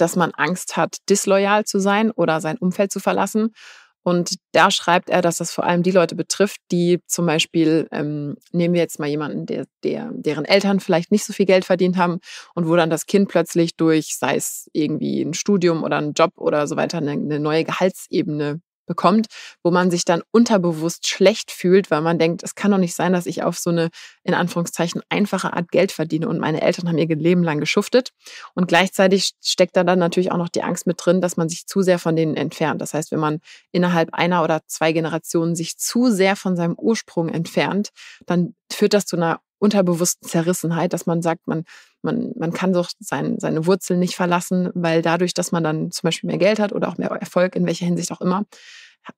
dass 0.00 0.16
man 0.16 0.32
Angst 0.32 0.76
hat, 0.76 0.98
disloyal 1.08 1.64
zu 1.64 1.78
sein 1.78 2.10
oder 2.10 2.40
sein 2.40 2.58
Umfeld 2.58 2.92
zu 2.92 3.00
verlassen. 3.00 3.54
Und 4.02 4.36
da 4.52 4.70
schreibt 4.70 5.10
er, 5.10 5.20
dass 5.20 5.36
das 5.36 5.52
vor 5.52 5.64
allem 5.64 5.82
die 5.82 5.90
Leute 5.90 6.14
betrifft, 6.14 6.58
die 6.72 7.00
zum 7.06 7.26
Beispiel, 7.26 7.86
ähm, 7.92 8.36
nehmen 8.50 8.72
wir 8.72 8.80
jetzt 8.80 8.98
mal 8.98 9.08
jemanden, 9.08 9.44
der, 9.44 9.66
der, 9.84 10.10
deren 10.14 10.46
Eltern 10.46 10.80
vielleicht 10.80 11.12
nicht 11.12 11.24
so 11.24 11.34
viel 11.34 11.44
Geld 11.44 11.66
verdient 11.66 11.98
haben 11.98 12.20
und 12.54 12.66
wo 12.66 12.76
dann 12.76 12.88
das 12.88 13.04
Kind 13.04 13.28
plötzlich 13.28 13.76
durch, 13.76 14.16
sei 14.16 14.36
es 14.36 14.70
irgendwie 14.72 15.20
ein 15.20 15.34
Studium 15.34 15.82
oder 15.82 15.98
ein 15.98 16.14
Job 16.14 16.32
oder 16.36 16.66
so 16.66 16.76
weiter, 16.76 16.98
eine, 16.98 17.12
eine 17.12 17.40
neue 17.40 17.64
Gehaltsebene 17.64 18.62
bekommt, 18.86 19.26
wo 19.62 19.70
man 19.70 19.90
sich 19.90 20.04
dann 20.04 20.22
unterbewusst 20.30 21.06
schlecht 21.06 21.50
fühlt, 21.50 21.90
weil 21.90 22.00
man 22.00 22.18
denkt, 22.18 22.42
es 22.42 22.54
kann 22.54 22.70
doch 22.70 22.78
nicht 22.78 22.94
sein, 22.94 23.12
dass 23.12 23.26
ich 23.26 23.42
auf 23.42 23.58
so 23.58 23.70
eine, 23.70 23.90
in 24.24 24.34
Anführungszeichen, 24.34 25.02
einfache 25.08 25.52
Art 25.52 25.70
Geld 25.70 25.92
verdiene 25.92 26.28
und 26.28 26.38
meine 26.38 26.60
Eltern 26.60 26.88
haben 26.88 26.98
ihr 26.98 27.06
Leben 27.16 27.42
lang 27.42 27.60
geschuftet. 27.60 28.10
Und 28.54 28.68
gleichzeitig 28.68 29.32
steckt 29.42 29.76
da 29.76 29.84
dann 29.84 29.98
natürlich 29.98 30.32
auch 30.32 30.36
noch 30.36 30.48
die 30.48 30.62
Angst 30.62 30.86
mit 30.86 30.98
drin, 31.04 31.20
dass 31.20 31.36
man 31.36 31.48
sich 31.48 31.66
zu 31.66 31.82
sehr 31.82 31.98
von 31.98 32.16
denen 32.16 32.36
entfernt. 32.36 32.80
Das 32.80 32.94
heißt, 32.94 33.12
wenn 33.12 33.20
man 33.20 33.40
innerhalb 33.72 34.14
einer 34.14 34.42
oder 34.42 34.60
zwei 34.66 34.92
Generationen 34.92 35.54
sich 35.54 35.76
zu 35.78 36.10
sehr 36.10 36.36
von 36.36 36.56
seinem 36.56 36.74
Ursprung 36.78 37.28
entfernt, 37.28 37.90
dann 38.26 38.54
führt 38.72 38.94
das 38.94 39.06
zu 39.06 39.16
einer 39.16 39.40
unterbewussten 39.58 40.28
Zerrissenheit, 40.28 40.92
dass 40.92 41.06
man 41.06 41.22
sagt, 41.22 41.46
man, 41.46 41.64
man, 42.02 42.32
man 42.36 42.52
kann 42.52 42.74
so 42.74 42.84
sein, 42.98 43.38
seine 43.38 43.66
Wurzeln 43.66 44.00
nicht 44.00 44.16
verlassen, 44.16 44.70
weil 44.74 45.02
dadurch, 45.02 45.34
dass 45.34 45.52
man 45.52 45.64
dann 45.64 45.90
zum 45.90 46.06
Beispiel 46.06 46.28
mehr 46.28 46.38
Geld 46.38 46.58
hat 46.58 46.72
oder 46.72 46.88
auch 46.88 46.98
mehr 46.98 47.10
Erfolg, 47.10 47.56
in 47.56 47.66
welcher 47.66 47.86
Hinsicht 47.86 48.12
auch 48.12 48.20
immer, 48.20 48.44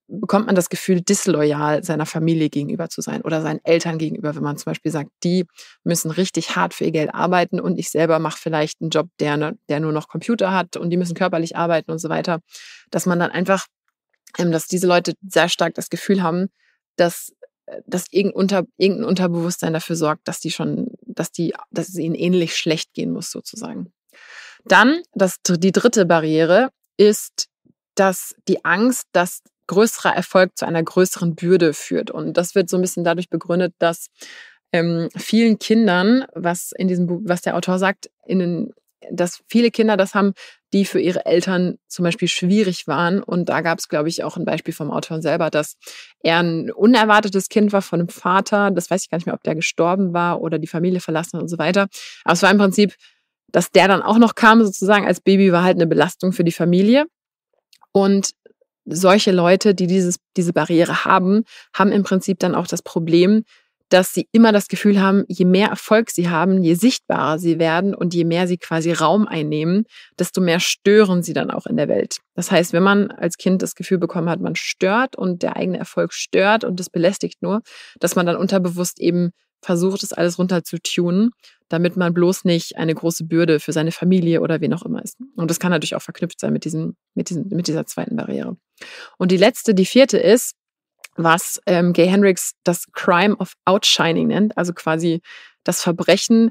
bekommt 0.07 0.47
man 0.47 0.55
das 0.55 0.69
Gefühl, 0.69 1.01
disloyal 1.01 1.83
seiner 1.83 2.07
Familie 2.07 2.51
gegenüber 2.51 2.89
zu 2.89 3.01
sein 3.01 3.23
oder 3.23 3.43
seinen 3.43 3.61
Eltern 3.65 3.99
gegenüber, 3.99 4.35
wenn 4.35 4.43
man 4.43 4.57
zum 4.57 4.71
Beispiel 4.71 4.93
sagt, 4.93 5.11
die 5.25 5.45
müssen 5.85 6.11
richtig 6.11 6.57
hart 6.57 6.75
für 6.75 6.85
ihr 6.85 6.93
Geld 6.93 7.15
arbeiten 7.15 7.61
und 7.61 7.79
ich 7.79 7.91
selber 7.91 8.19
mache 8.19 8.39
vielleicht 8.39 8.81
einen 8.81 8.91
Job, 8.91 9.09
der, 9.19 9.37
ne, 9.37 9.59
der 9.69 9.81
nur 9.81 9.93
noch 9.93 10.09
Computer 10.09 10.53
hat 10.53 10.77
und 10.77 10.91
die 10.91 10.97
müssen 10.97 11.15
körperlich 11.15 11.57
arbeiten 11.57 11.91
und 11.91 11.99
so 11.99 12.09
weiter, 12.09 12.41
dass 12.91 13.07
man 13.07 13.19
dann 13.19 13.31
einfach, 13.31 13.67
ähm, 14.39 14.53
dass 14.53 14.67
diese 14.67 14.87
Leute 14.87 15.15
sehr 15.29 15.49
stark 15.49 15.75
das 15.75 15.91
Gefühl 15.91 16.23
haben, 16.23 16.49
dass 16.97 17.33
dass 17.87 18.07
irgendein, 18.11 18.37
Unter, 18.37 18.63
irgendein 18.77 19.09
Unterbewusstsein 19.09 19.73
dafür 19.73 19.97
sorgt, 19.97 20.27
dass 20.29 20.41
die 20.41 20.51
schon, 20.51 20.92
dass 21.15 21.33
die, 21.33 21.55
dass 21.71 21.89
es 21.89 21.97
ihnen 21.97 22.15
ähnlich 22.15 22.57
schlecht 22.57 22.95
gehen 22.95 23.13
muss, 23.13 23.31
sozusagen. 23.31 23.93
Dann, 24.65 25.03
das, 25.15 25.37
die 25.43 25.73
dritte 25.73 26.07
Barriere 26.07 26.71
ist, 26.97 27.49
dass 27.95 28.35
die 28.49 28.65
Angst, 28.65 29.07
dass 29.13 29.43
größerer 29.67 30.15
Erfolg 30.15 30.57
zu 30.57 30.67
einer 30.67 30.83
größeren 30.83 31.35
Bürde 31.35 31.73
führt. 31.75 32.11
Und 32.11 32.37
das 32.37 32.55
wird 32.55 32.69
so 32.69 32.77
ein 32.77 32.83
bisschen 32.83 33.05
dadurch 33.05 33.29
begründet, 33.31 33.75
dass 33.79 34.09
ähm, 34.73 35.09
vielen 35.17 35.59
Kindern, 35.59 36.27
was 36.35 36.73
in 36.73 36.89
diesem 36.89 37.09
was 37.29 37.43
der 37.43 37.57
Autor 37.57 37.79
sagt, 37.79 38.11
in 38.27 38.39
den, 38.39 38.73
dass 39.11 39.43
viele 39.49 39.71
Kinder 39.71 39.97
das 39.97 40.15
haben, 40.15 40.33
die 40.73 40.85
für 40.85 41.01
ihre 41.01 41.27
Eltern 41.27 41.79
zum 41.87 42.05
Beispiel 42.05 42.29
schwierig 42.29 42.87
waren. 42.87 43.23
Und 43.23 43.49
da 43.49 43.61
gab 43.61 43.79
es, 43.79 43.89
glaube 43.89 44.09
ich, 44.09 44.25
auch 44.25 44.37
ein 44.37 44.45
Beispiel 44.45 44.73
vom 44.73 44.91
Autor 44.91 45.21
selber, 45.21 45.51
dass 45.51 45.77
er 46.21 46.39
ein 46.39 46.71
unerwartetes 46.71 47.49
Kind 47.49 47.73
war 47.73 47.83
von 47.83 48.01
einem 48.01 48.09
Vater. 48.09 48.71
Das 48.71 48.91
weiß 48.91 49.05
ich 49.05 49.11
gar 49.11 49.19
nicht 49.19 49.27
mehr, 49.27 49.35
ob 49.35 49.43
der 49.43 49.55
gestorben 49.55 50.15
war 50.15 50.41
oder 50.41 50.59
die 50.59 50.67
Familie 50.67 51.01
verlassen 51.01 51.41
und 51.41 51.49
so 51.49 51.59
weiter. 51.59 51.89
Aber 52.25 52.35
es 52.35 52.43
war 52.43 52.51
im 52.51 52.59
Prinzip, 52.59 52.95
dass 53.49 53.71
der 53.71 53.89
dann 53.89 54.03
auch 54.03 54.19
noch 54.19 54.35
kam, 54.35 54.65
sozusagen 54.65 55.07
als 55.07 55.21
Baby, 55.21 55.53
war 55.53 55.63
halt 55.63 55.77
eine 55.77 55.87
Belastung 55.87 56.33
für 56.33 56.45
die 56.45 56.53
Familie. 56.53 57.05
Und 57.93 58.31
solche 58.85 59.31
Leute, 59.31 59.75
die 59.75 59.87
dieses, 59.87 60.17
diese 60.37 60.53
Barriere 60.53 61.05
haben, 61.05 61.45
haben 61.75 61.93
im 61.93 62.03
Prinzip 62.03 62.39
dann 62.39 62.55
auch 62.55 62.67
das 62.67 62.83
Problem, 62.83 63.45
dass 63.93 64.15
sie 64.15 64.29
immer 64.33 64.53
das 64.53 64.69
Gefühl 64.69 65.01
haben, 65.01 65.25
je 65.29 65.45
mehr 65.45 65.69
Erfolg 65.69 66.11
sie 66.11 66.31
haben, 66.31 66.63
je 66.63 66.75
sichtbarer 66.75 67.39
sie 67.39 67.59
werden 67.59 67.95
und 67.95 68.15
je 68.15 68.25
mehr 68.25 68.47
sie 68.47 68.57
quasi 68.57 68.93
Raum 68.93 69.27
einnehmen, 69.27 69.85
desto 70.19 70.41
mehr 70.41 70.61
stören 70.61 71.23
sie 71.23 71.35
dann 71.35 71.51
auch 71.51 71.67
in 71.67 71.77
der 71.77 71.89
Welt. 71.89 72.17
Das 72.35 72.51
heißt, 72.51 72.73
wenn 72.73 72.83
man 72.83 73.11
als 73.11 73.37
Kind 73.37 73.61
das 73.61 73.75
Gefühl 73.75 73.99
bekommen 73.99 74.31
hat, 74.31 74.41
man 74.41 74.57
stört 74.57 75.17
und 75.17 75.43
der 75.43 75.57
eigene 75.57 75.79
Erfolg 75.79 76.13
stört 76.15 76.65
und 76.65 76.81
das 76.81 76.89
belästigt 76.89 77.43
nur, 77.43 77.61
dass 78.01 78.17
man 78.17 78.25
dann 78.25 78.37
unterbewusst 78.37 78.99
eben 78.99 79.33
versucht, 79.61 80.03
das 80.03 80.13
alles 80.13 80.39
runter 80.39 80.65
zu 80.65 80.79
tunen, 80.83 81.31
damit 81.69 81.97
man 81.97 82.13
bloß 82.15 82.45
nicht 82.45 82.77
eine 82.77 82.95
große 82.95 83.25
Bürde 83.25 83.61
für 83.61 83.73
seine 83.73 83.93
Familie 83.93 84.41
oder 84.41 84.61
wen 84.61 84.75
auch 84.75 84.85
immer 84.85 85.03
ist. 85.03 85.19
Und 85.37 85.51
das 85.51 85.61
kann 85.61 85.71
natürlich 85.71 85.95
auch 85.95 86.03
verknüpft 86.03 86.41
sein 86.41 86.53
mit, 86.53 86.65
diesem, 86.65 86.97
mit, 87.15 87.31
diesem, 87.31 87.49
mit 87.49 87.69
dieser 87.69 87.87
zweiten 87.87 88.17
Barriere. 88.17 88.57
Und 89.19 89.31
die 89.31 89.37
letzte, 89.37 89.75
die 89.75 89.87
vierte 89.87 90.19
ist, 90.19 90.55
was 91.17 91.61
ähm, 91.67 91.93
Gay 91.93 92.07
Hendricks 92.07 92.53
das 92.65 92.91
Crime 92.93 93.37
of 93.37 93.55
Outshining 93.65 94.29
nennt, 94.29 94.57
also 94.57 94.73
quasi 94.73 95.21
das 95.65 95.83
Verbrechen, 95.83 96.51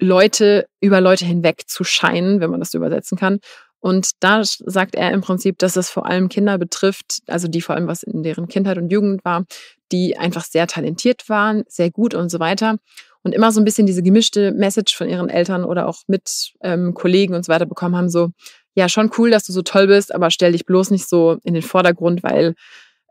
Leute 0.00 0.66
über 0.80 1.00
Leute 1.00 1.24
hinweg 1.26 1.64
zu 1.68 1.84
scheinen, 1.84 2.40
wenn 2.40 2.50
man 2.50 2.60
das 2.60 2.74
übersetzen 2.74 3.18
kann. 3.18 3.38
Und 3.80 4.10
da 4.20 4.42
sagt 4.44 4.94
er 4.94 5.10
im 5.10 5.22
Prinzip, 5.22 5.58
dass 5.58 5.76
es 5.76 5.88
vor 5.88 6.06
allem 6.06 6.28
Kinder 6.28 6.58
betrifft, 6.58 7.20
also 7.26 7.48
die 7.48 7.62
vor 7.62 7.74
allem 7.74 7.86
was 7.86 8.02
in 8.02 8.22
deren 8.22 8.46
Kindheit 8.48 8.76
und 8.76 8.90
Jugend 8.90 9.24
war, 9.24 9.44
die 9.90 10.18
einfach 10.18 10.44
sehr 10.44 10.66
talentiert 10.66 11.28
waren, 11.28 11.64
sehr 11.66 11.90
gut 11.90 12.14
und 12.14 12.30
so 12.30 12.40
weiter. 12.40 12.76
Und 13.22 13.34
immer 13.34 13.52
so 13.52 13.60
ein 13.60 13.64
bisschen 13.64 13.86
diese 13.86 14.02
gemischte 14.02 14.52
Message 14.52 14.96
von 14.96 15.08
ihren 15.08 15.28
Eltern 15.28 15.64
oder 15.64 15.88
auch 15.88 16.02
mit 16.06 16.52
ähm, 16.62 16.94
Kollegen 16.94 17.34
und 17.34 17.44
so 17.44 17.52
weiter 17.52 17.66
bekommen 17.66 17.96
haben, 17.96 18.10
so, 18.10 18.30
ja, 18.74 18.88
schon 18.88 19.10
cool, 19.18 19.30
dass 19.30 19.44
du 19.44 19.52
so 19.52 19.62
toll 19.62 19.86
bist, 19.86 20.14
aber 20.14 20.30
stell 20.30 20.52
dich 20.52 20.64
bloß 20.64 20.90
nicht 20.90 21.08
so 21.08 21.38
in 21.42 21.54
den 21.54 21.62
Vordergrund, 21.62 22.22
weil 22.22 22.54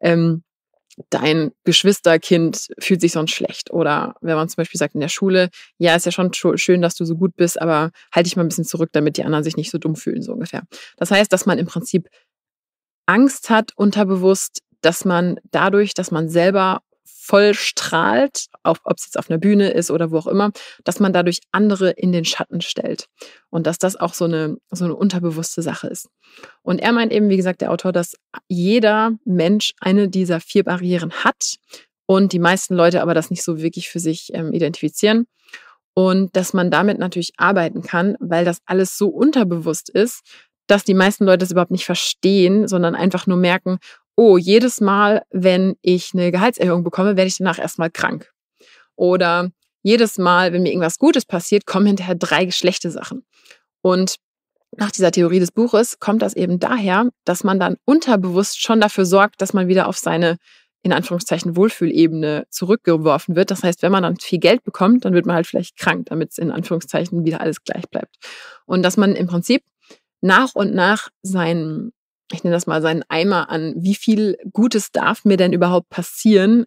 ähm, 0.02 0.44
dein 1.10 1.52
Geschwisterkind 1.64 2.68
fühlt 2.80 3.02
sich 3.02 3.14
sonst 3.14 3.32
schlecht. 3.32 3.72
Oder 3.72 4.16
wenn 4.22 4.36
man 4.36 4.50
zum 4.50 4.58
Beispiel 4.58 4.78
sagt 4.78 4.96
in 4.96 5.02
der 5.02 5.08
Schule, 5.10 5.50
ja, 5.78 5.96
ist 5.96 6.06
ja 6.06 6.12
schon 6.12 6.32
schön, 6.34 6.82
dass 6.82 6.96
du 6.96 7.06
so 7.06 7.16
gut 7.16 7.36
bist, 7.36 7.62
aber 7.62 7.92
halt 8.14 8.26
dich 8.26 8.36
mal 8.36 8.44
ein 8.44 8.50
bisschen 8.50 8.66
zurück, 8.66 8.90
damit 8.92 9.18
die 9.18 9.24
anderen 9.24 9.44
sich 9.44 9.58
nicht 9.58 9.72
so 9.72 9.78
dumm 9.78 9.96
fühlen, 9.96 10.22
so 10.22 10.34
ungefähr. 10.34 10.64
Das 10.98 11.12
heißt, 11.12 11.32
dass 11.32 11.46
man 11.46 11.58
im 11.58 11.68
Prinzip 11.68 12.10
Angst 13.06 13.50
hat, 13.50 13.72
unterbewusst, 13.76 14.62
dass 14.82 15.06
man 15.06 15.40
dadurch, 15.52 15.94
dass 15.94 16.12
man 16.12 16.30
selber 16.30 16.82
voll 17.30 17.54
strahlt, 17.54 18.48
ob 18.64 18.80
es 18.98 19.06
jetzt 19.06 19.20
auf 19.20 19.30
einer 19.30 19.38
Bühne 19.38 19.70
ist 19.70 19.92
oder 19.92 20.10
wo 20.10 20.18
auch 20.18 20.26
immer, 20.26 20.50
dass 20.84 21.00
man 21.00 21.14
dadurch 21.14 21.42
andere 21.52 21.92
in 21.92 22.12
den 22.12 22.26
Schatten 22.26 22.60
stellt. 22.62 23.06
Und 23.52 23.68
dass 23.68 23.78
das 23.78 23.96
auch 23.96 24.16
so 24.16 24.26
eine, 24.26 24.58
so 24.72 24.86
eine 24.86 24.96
unterbewusste 24.96 25.62
Sache 25.62 25.88
ist. 25.88 26.10
Und 26.64 26.80
er 26.80 26.92
meint 26.92 27.14
eben, 27.14 27.30
wie 27.30 27.38
gesagt, 27.38 27.62
der 27.62 27.72
Autor, 27.72 27.92
dass 27.92 28.16
jeder 28.48 29.12
Mensch 29.26 29.74
eine 29.80 30.10
dieser 30.10 30.40
vier 30.40 30.64
Barrieren 30.64 31.12
hat 31.24 31.58
und 32.08 32.34
die 32.34 32.40
meisten 32.40 32.74
Leute 32.74 33.04
aber 33.04 33.14
das 33.14 33.30
nicht 33.30 33.44
so 33.44 33.62
wirklich 33.62 33.90
für 33.90 34.00
sich 34.00 34.32
ähm, 34.34 34.52
identifizieren. 34.52 35.28
Und 35.94 36.36
dass 36.36 36.54
man 36.54 36.72
damit 36.72 36.98
natürlich 36.98 37.34
arbeiten 37.38 37.84
kann, 37.84 38.16
weil 38.20 38.44
das 38.44 38.62
alles 38.66 38.98
so 38.98 39.10
unterbewusst 39.10 39.90
ist, 39.90 40.22
dass 40.66 40.84
die 40.84 40.96
meisten 40.96 41.26
Leute 41.26 41.46
es 41.46 41.52
überhaupt 41.52 41.72
nicht 41.72 41.86
verstehen, 41.86 42.68
sondern 42.68 42.96
einfach 42.96 43.28
nur 43.28 43.38
merken, 43.38 43.78
oh, 44.20 44.38
jedes 44.38 44.82
Mal, 44.82 45.24
wenn 45.30 45.78
ich 45.82 46.14
eine 46.14 46.30
Gehaltserhöhung 46.30 46.84
bekomme, 46.84 47.16
werde 47.16 47.30
ich 47.30 47.38
danach 47.38 47.58
erstmal 47.58 47.90
krank. 47.90 48.30
Oder 48.98 49.52
jedes 49.82 50.18
Mal, 50.18 50.52
wenn 50.52 50.64
mir 50.64 50.72
irgendwas 50.72 50.98
Gutes 50.98 51.26
passiert, 51.26 51.66
kommen 51.66 51.86
hinterher 51.86 52.16
drei 52.16 52.52
schlechte 52.52 52.92
Sachen. 52.92 53.26
Und 53.82 54.18
nach 54.76 54.92
dieser 54.92 55.14
Theorie 55.14 55.40
des 55.40 55.54
Buches 55.54 56.00
kommt 56.00 56.22
das 56.22 56.36
eben 56.36 56.60
daher, 56.60 57.08
dass 57.24 57.46
man 57.46 57.62
dann 57.62 57.78
unterbewusst 57.86 58.62
schon 58.62 58.82
dafür 58.82 59.06
sorgt, 59.06 59.42
dass 59.42 59.54
man 59.54 59.70
wieder 59.70 59.88
auf 59.88 59.98
seine 59.98 60.36
in 60.82 60.92
Anführungszeichen 60.92 61.56
Wohlfühlebene 61.56 62.46
zurückgeworfen 62.50 63.38
wird. 63.38 63.52
Das 63.52 63.64
heißt, 63.64 63.82
wenn 63.84 63.92
man 63.94 64.04
dann 64.04 64.18
viel 64.18 64.40
Geld 64.40 64.66
bekommt, 64.66 65.06
dann 65.06 65.14
wird 65.14 65.26
man 65.26 65.38
halt 65.38 65.48
vielleicht 65.48 65.78
krank, 65.78 66.08
damit 66.08 66.32
es 66.32 66.38
in 66.38 66.52
Anführungszeichen 66.52 67.24
wieder 67.24 67.40
alles 67.40 67.64
gleich 67.64 67.90
bleibt. 67.90 68.16
Und 68.66 68.84
dass 68.84 68.98
man 68.98 69.16
im 69.16 69.28
Prinzip 69.28 69.64
nach 70.20 70.56
und 70.56 70.74
nach 70.74 71.08
sein, 71.22 71.94
ich 72.32 72.44
nenne 72.44 72.56
das 72.56 72.68
mal 72.68 72.82
seinen 72.82 73.04
Eimer 73.10 73.50
an, 73.50 73.74
wie 73.78 73.96
viel 73.96 74.38
Gutes 74.52 74.92
darf 74.92 75.26
mir 75.26 75.38
denn 75.38 75.54
überhaupt 75.54 75.90
passieren, 75.90 76.66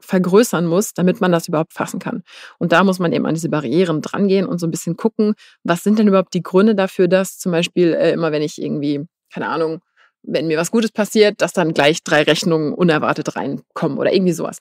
vergrößern 0.00 0.66
muss, 0.66 0.92
damit 0.92 1.20
man 1.20 1.32
das 1.32 1.48
überhaupt 1.48 1.72
fassen 1.72 1.98
kann. 1.98 2.22
Und 2.58 2.72
da 2.72 2.84
muss 2.84 2.98
man 2.98 3.12
eben 3.12 3.26
an 3.26 3.34
diese 3.34 3.48
Barrieren 3.48 4.02
drangehen 4.02 4.46
und 4.46 4.58
so 4.58 4.66
ein 4.66 4.70
bisschen 4.70 4.96
gucken, 4.96 5.34
was 5.62 5.82
sind 5.82 5.98
denn 5.98 6.08
überhaupt 6.08 6.34
die 6.34 6.42
Gründe 6.42 6.74
dafür, 6.74 7.08
dass 7.08 7.38
zum 7.38 7.52
Beispiel 7.52 7.94
äh, 7.94 8.12
immer, 8.12 8.32
wenn 8.32 8.42
ich 8.42 8.60
irgendwie, 8.60 9.06
keine 9.32 9.48
Ahnung, 9.48 9.80
wenn 10.22 10.46
mir 10.46 10.58
was 10.58 10.70
Gutes 10.70 10.90
passiert, 10.90 11.40
dass 11.42 11.52
dann 11.52 11.74
gleich 11.74 12.02
drei 12.02 12.22
Rechnungen 12.22 12.72
unerwartet 12.72 13.36
reinkommen 13.36 13.98
oder 13.98 14.12
irgendwie 14.12 14.32
sowas. 14.32 14.58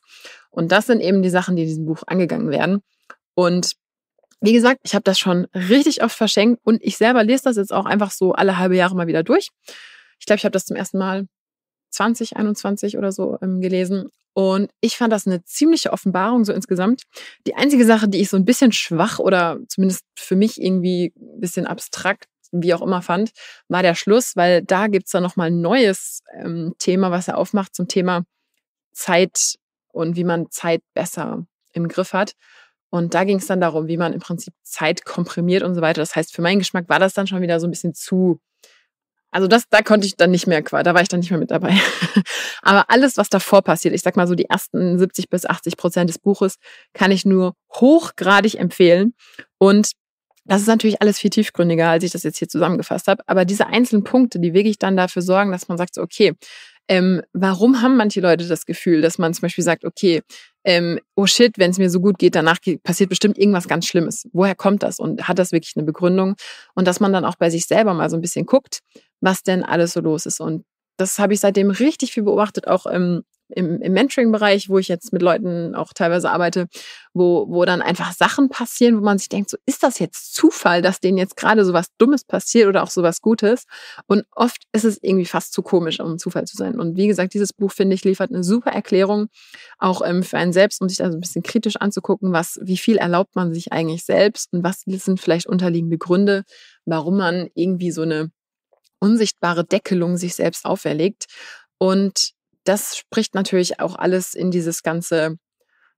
Und 0.50 0.72
das 0.72 0.88
sind 0.88 1.00
eben 1.02 1.22
die 1.22 1.30
Sachen, 1.30 1.56
die 1.56 1.64
in 1.64 1.68
diesem 1.70 1.86
Buch 1.86 2.04
angegangen 2.06 2.50
werden. 2.50 2.82
Und 3.34 3.74
wie 4.42 4.54
gesagt, 4.54 4.82
ich 4.84 4.94
habe 4.94 5.04
das 5.04 5.18
schon 5.18 5.48
richtig 5.54 6.04
oft 6.04 6.16
verschenkt 6.16 6.60
und 6.66 6.82
ich 6.84 6.98
selber 6.98 7.24
lese 7.24 7.46
das 7.46 7.56
jetzt 7.56 7.72
auch 7.72 7.86
einfach 7.86 8.12
so 8.12 8.34
alle 8.34 8.58
halbe 8.58 8.76
Jahre 8.76 8.96
mal 8.96 9.08
wieder 9.08 9.24
durch. 9.24 9.50
Ich 10.24 10.26
glaube, 10.26 10.38
ich 10.38 10.46
habe 10.46 10.54
das 10.54 10.64
zum 10.64 10.78
ersten 10.78 11.00
Mal 11.00 11.28
2021 11.90 12.98
oder 12.98 13.12
so 13.12 13.38
ähm, 13.42 13.60
gelesen. 13.60 14.08
Und 14.32 14.72
ich 14.80 14.96
fand 14.96 15.12
das 15.12 15.28
eine 15.28 15.44
ziemliche 15.44 15.92
Offenbarung 15.92 16.46
so 16.46 16.54
insgesamt. 16.54 17.04
Die 17.46 17.56
einzige 17.56 17.86
Sache, 17.86 18.08
die 18.08 18.22
ich 18.22 18.30
so 18.30 18.38
ein 18.38 18.46
bisschen 18.46 18.72
schwach 18.72 19.20
oder 19.20 19.60
zumindest 19.68 20.06
für 20.18 20.38
mich 20.38 20.62
irgendwie 20.62 21.14
ein 21.18 21.42
bisschen 21.42 21.68
abstrakt, 21.68 22.30
wie 22.54 22.74
auch 22.74 22.82
immer 22.82 23.02
fand, 23.02 23.32
war 23.68 23.84
der 23.84 23.96
Schluss, 23.96 24.38
weil 24.38 24.64
da 24.64 24.88
gibt's 24.88 25.12
dann 25.12 25.24
nochmal 25.24 25.48
ein 25.48 25.60
neues 25.60 26.22
ähm, 26.40 26.74
Thema, 26.80 27.12
was 27.12 27.28
er 27.28 27.38
aufmacht 27.38 27.76
zum 27.76 27.90
Thema 27.90 28.24
Zeit 28.94 29.56
und 29.92 30.16
wie 30.16 30.24
man 30.24 30.50
Zeit 30.52 30.84
besser 30.94 31.46
im 31.74 31.90
Griff 31.90 32.14
hat. 32.14 32.32
Und 32.92 33.14
da 33.14 33.26
ging 33.26 33.40
es 33.40 33.48
dann 33.48 33.60
darum, 33.60 33.88
wie 33.90 33.98
man 33.98 34.14
im 34.14 34.22
Prinzip 34.22 34.54
Zeit 34.64 35.04
komprimiert 35.04 35.64
und 35.64 35.76
so 35.76 35.82
weiter. 35.82 36.02
Das 36.02 36.16
heißt, 36.16 36.34
für 36.34 36.42
meinen 36.42 36.60
Geschmack 36.60 36.88
war 36.88 37.00
das 37.00 37.14
dann 37.14 37.28
schon 37.28 37.42
wieder 37.42 37.60
so 37.60 37.68
ein 37.68 37.72
bisschen 37.72 37.94
zu 37.94 38.40
also 39.34 39.48
das, 39.48 39.64
da 39.70 39.82
konnte 39.82 40.06
ich 40.06 40.16
dann 40.16 40.32
nicht 40.32 40.48
mehr, 40.48 40.62
da 40.62 40.94
war 40.94 41.02
ich 41.02 41.08
dann 41.08 41.20
nicht 41.20 41.32
mehr 41.32 41.40
mit 41.40 41.52
dabei. 41.52 41.76
Aber 42.62 42.90
alles, 42.90 43.18
was 43.18 43.30
davor 43.30 43.64
passiert, 43.64 43.94
ich 43.94 44.02
sag 44.02 44.16
mal 44.16 44.28
so 44.28 44.36
die 44.36 44.46
ersten 44.46 45.00
70 45.00 45.30
bis 45.30 45.46
80 45.46 45.76
Prozent 45.76 46.10
des 46.10 46.20
Buches, 46.20 46.58
kann 46.94 47.12
ich 47.12 47.26
nur 47.26 47.56
hochgradig 47.74 48.56
empfehlen. 48.60 49.14
Und 49.58 49.92
das 50.46 50.62
ist 50.62 50.68
natürlich 50.68 51.02
alles 51.02 51.20
viel 51.20 51.30
tiefgründiger, 51.30 51.90
als 51.90 52.04
ich 52.04 52.12
das 52.12 52.24
jetzt 52.24 52.38
hier 52.38 52.50
zusammengefasst 52.50 53.08
habe. 53.08 53.24
Aber 53.28 53.46
diese 53.46 53.68
einzelnen 53.68 54.04
Punkte, 54.04 54.40
die 54.40 54.54
wirklich 54.54 54.78
dann 54.78 54.98
dafür 54.98 55.22
sorgen, 55.22 55.52
dass 55.52 55.68
man 55.68 55.78
sagt, 55.78 55.98
okay, 55.98 56.34
ähm, 56.88 57.22
warum 57.32 57.82
haben 57.82 57.96
manche 57.96 58.20
Leute 58.20 58.48
das 58.48 58.66
Gefühl, 58.66 59.02
dass 59.02 59.18
man 59.18 59.34
zum 59.34 59.44
Beispiel 59.44 59.64
sagt, 59.64 59.86
okay, 59.86 60.22
ähm, 60.66 61.00
oh 61.16 61.26
shit, 61.26 61.58
wenn 61.58 61.72
es 61.72 61.78
mir 61.78 61.90
so 61.90 62.00
gut 62.00 62.18
geht, 62.18 62.36
danach 62.36 62.60
passiert 62.84 63.10
bestimmt 63.10 63.38
irgendwas 63.38 63.68
ganz 63.68 63.86
Schlimmes. 63.86 64.28
Woher 64.32 64.56
kommt 64.56 64.84
das? 64.84 65.00
Und 65.00 65.28
hat 65.28 65.40
das 65.40 65.52
wirklich 65.52 65.74
eine 65.76 65.86
Begründung? 65.86 66.36
Und 66.74 66.88
dass 66.88 67.00
man 67.00 67.14
dann 67.14 67.26
auch 67.26 67.36
bei 67.36 67.50
sich 67.50 67.66
selber 67.66 67.94
mal 67.94 68.10
so 68.10 68.18
ein 68.18 68.22
bisschen 68.22 68.46
guckt, 68.46 68.80
was 69.22 69.44
denn 69.44 69.64
alles 69.64 69.94
so 69.94 70.00
los 70.02 70.26
ist. 70.26 70.40
Und 70.40 70.64
das 70.98 71.20
habe 71.20 71.34
ich 71.34 71.40
seitdem 71.40 71.72
richtig 71.72 72.14
viel 72.14 72.24
beobachtet, 72.24 72.68
auch 72.68 72.86
im, 72.86 73.24
im, 73.50 73.82
im 73.82 73.94
Mentoring-Bereich, 73.94 74.70
wo 74.70 74.78
ich 74.78 74.88
jetzt 74.88 75.14
mit 75.14 75.22
Leuten 75.22 75.76
auch 75.76 75.94
teilweise 75.94 76.30
arbeite, 76.30 76.68
wo, 77.14 77.46
wo 77.50 77.66
dann 77.66 77.82
einfach 77.82 78.14
Sachen 78.14 78.50
passieren, 78.50 78.98
wo 78.98 79.02
man 79.02 79.18
sich 79.18 79.30
denkt, 79.30 79.50
so 79.50 79.58
ist 79.66 79.84
das 79.84 80.00
jetzt 80.00 80.34
Zufall, 80.34 80.82
dass 80.82 81.00
denen 81.00 81.18
jetzt 81.18 81.38
gerade 81.38 81.64
so 81.66 81.74
was 81.74 81.88
Dummes 81.98 82.24
passiert 82.24 82.68
oder 82.68 82.84
auch 82.84 82.90
so 82.90 83.04
was 83.04 83.22
Gutes? 83.22 83.66
Und 84.08 84.24
oft 84.32 84.64
ist 84.72 84.86
es 84.86 84.98
irgendwie 85.02 85.26
fast 85.26 85.54
zu 85.54 85.62
komisch, 85.62 86.00
um 86.00 86.18
Zufall 86.18 86.46
zu 86.46 86.58
sein. 86.58 86.80
Und 86.80 86.98
wie 86.98 87.08
gesagt, 87.08 87.34
dieses 87.34 87.54
Buch, 87.54 87.72
finde 87.72 87.96
ich, 87.96 88.04
liefert 88.04 88.32
eine 88.32 88.44
super 88.44 88.72
Erklärung, 88.72 89.28
auch 89.78 90.02
ähm, 90.06 90.24
für 90.24 90.38
einen 90.38 90.54
selbst, 90.54 90.82
um 90.82 90.90
sich 90.90 90.98
da 90.98 91.12
so 91.12 91.18
ein 91.18 91.22
bisschen 91.22 91.44
kritisch 91.44 91.76
anzugucken, 91.78 92.34
was, 92.34 92.60
wie 92.64 92.78
viel 92.78 92.98
erlaubt 92.98 93.36
man 93.36 93.54
sich 93.54 93.72
eigentlich 93.72 94.06
selbst 94.06 94.52
und 94.52 94.64
was 94.64 94.82
sind 94.86 95.20
vielleicht 95.20 95.48
unterliegende 95.48 95.98
Gründe, 95.98 96.44
warum 96.86 97.18
man 97.18 97.50
irgendwie 97.54 97.92
so 97.92 98.02
eine 98.02 98.32
unsichtbare 99.00 99.66
Deckelung 99.66 100.18
sich 100.18 100.36
selbst 100.36 100.66
auferlegt. 100.66 101.26
Und 101.78 102.34
das 102.64 102.98
spricht 102.98 103.36
natürlich 103.36 103.80
auch 103.80 103.96
alles 103.96 104.34
in 104.34 104.52
dieses 104.52 104.84
ganze 104.84 105.38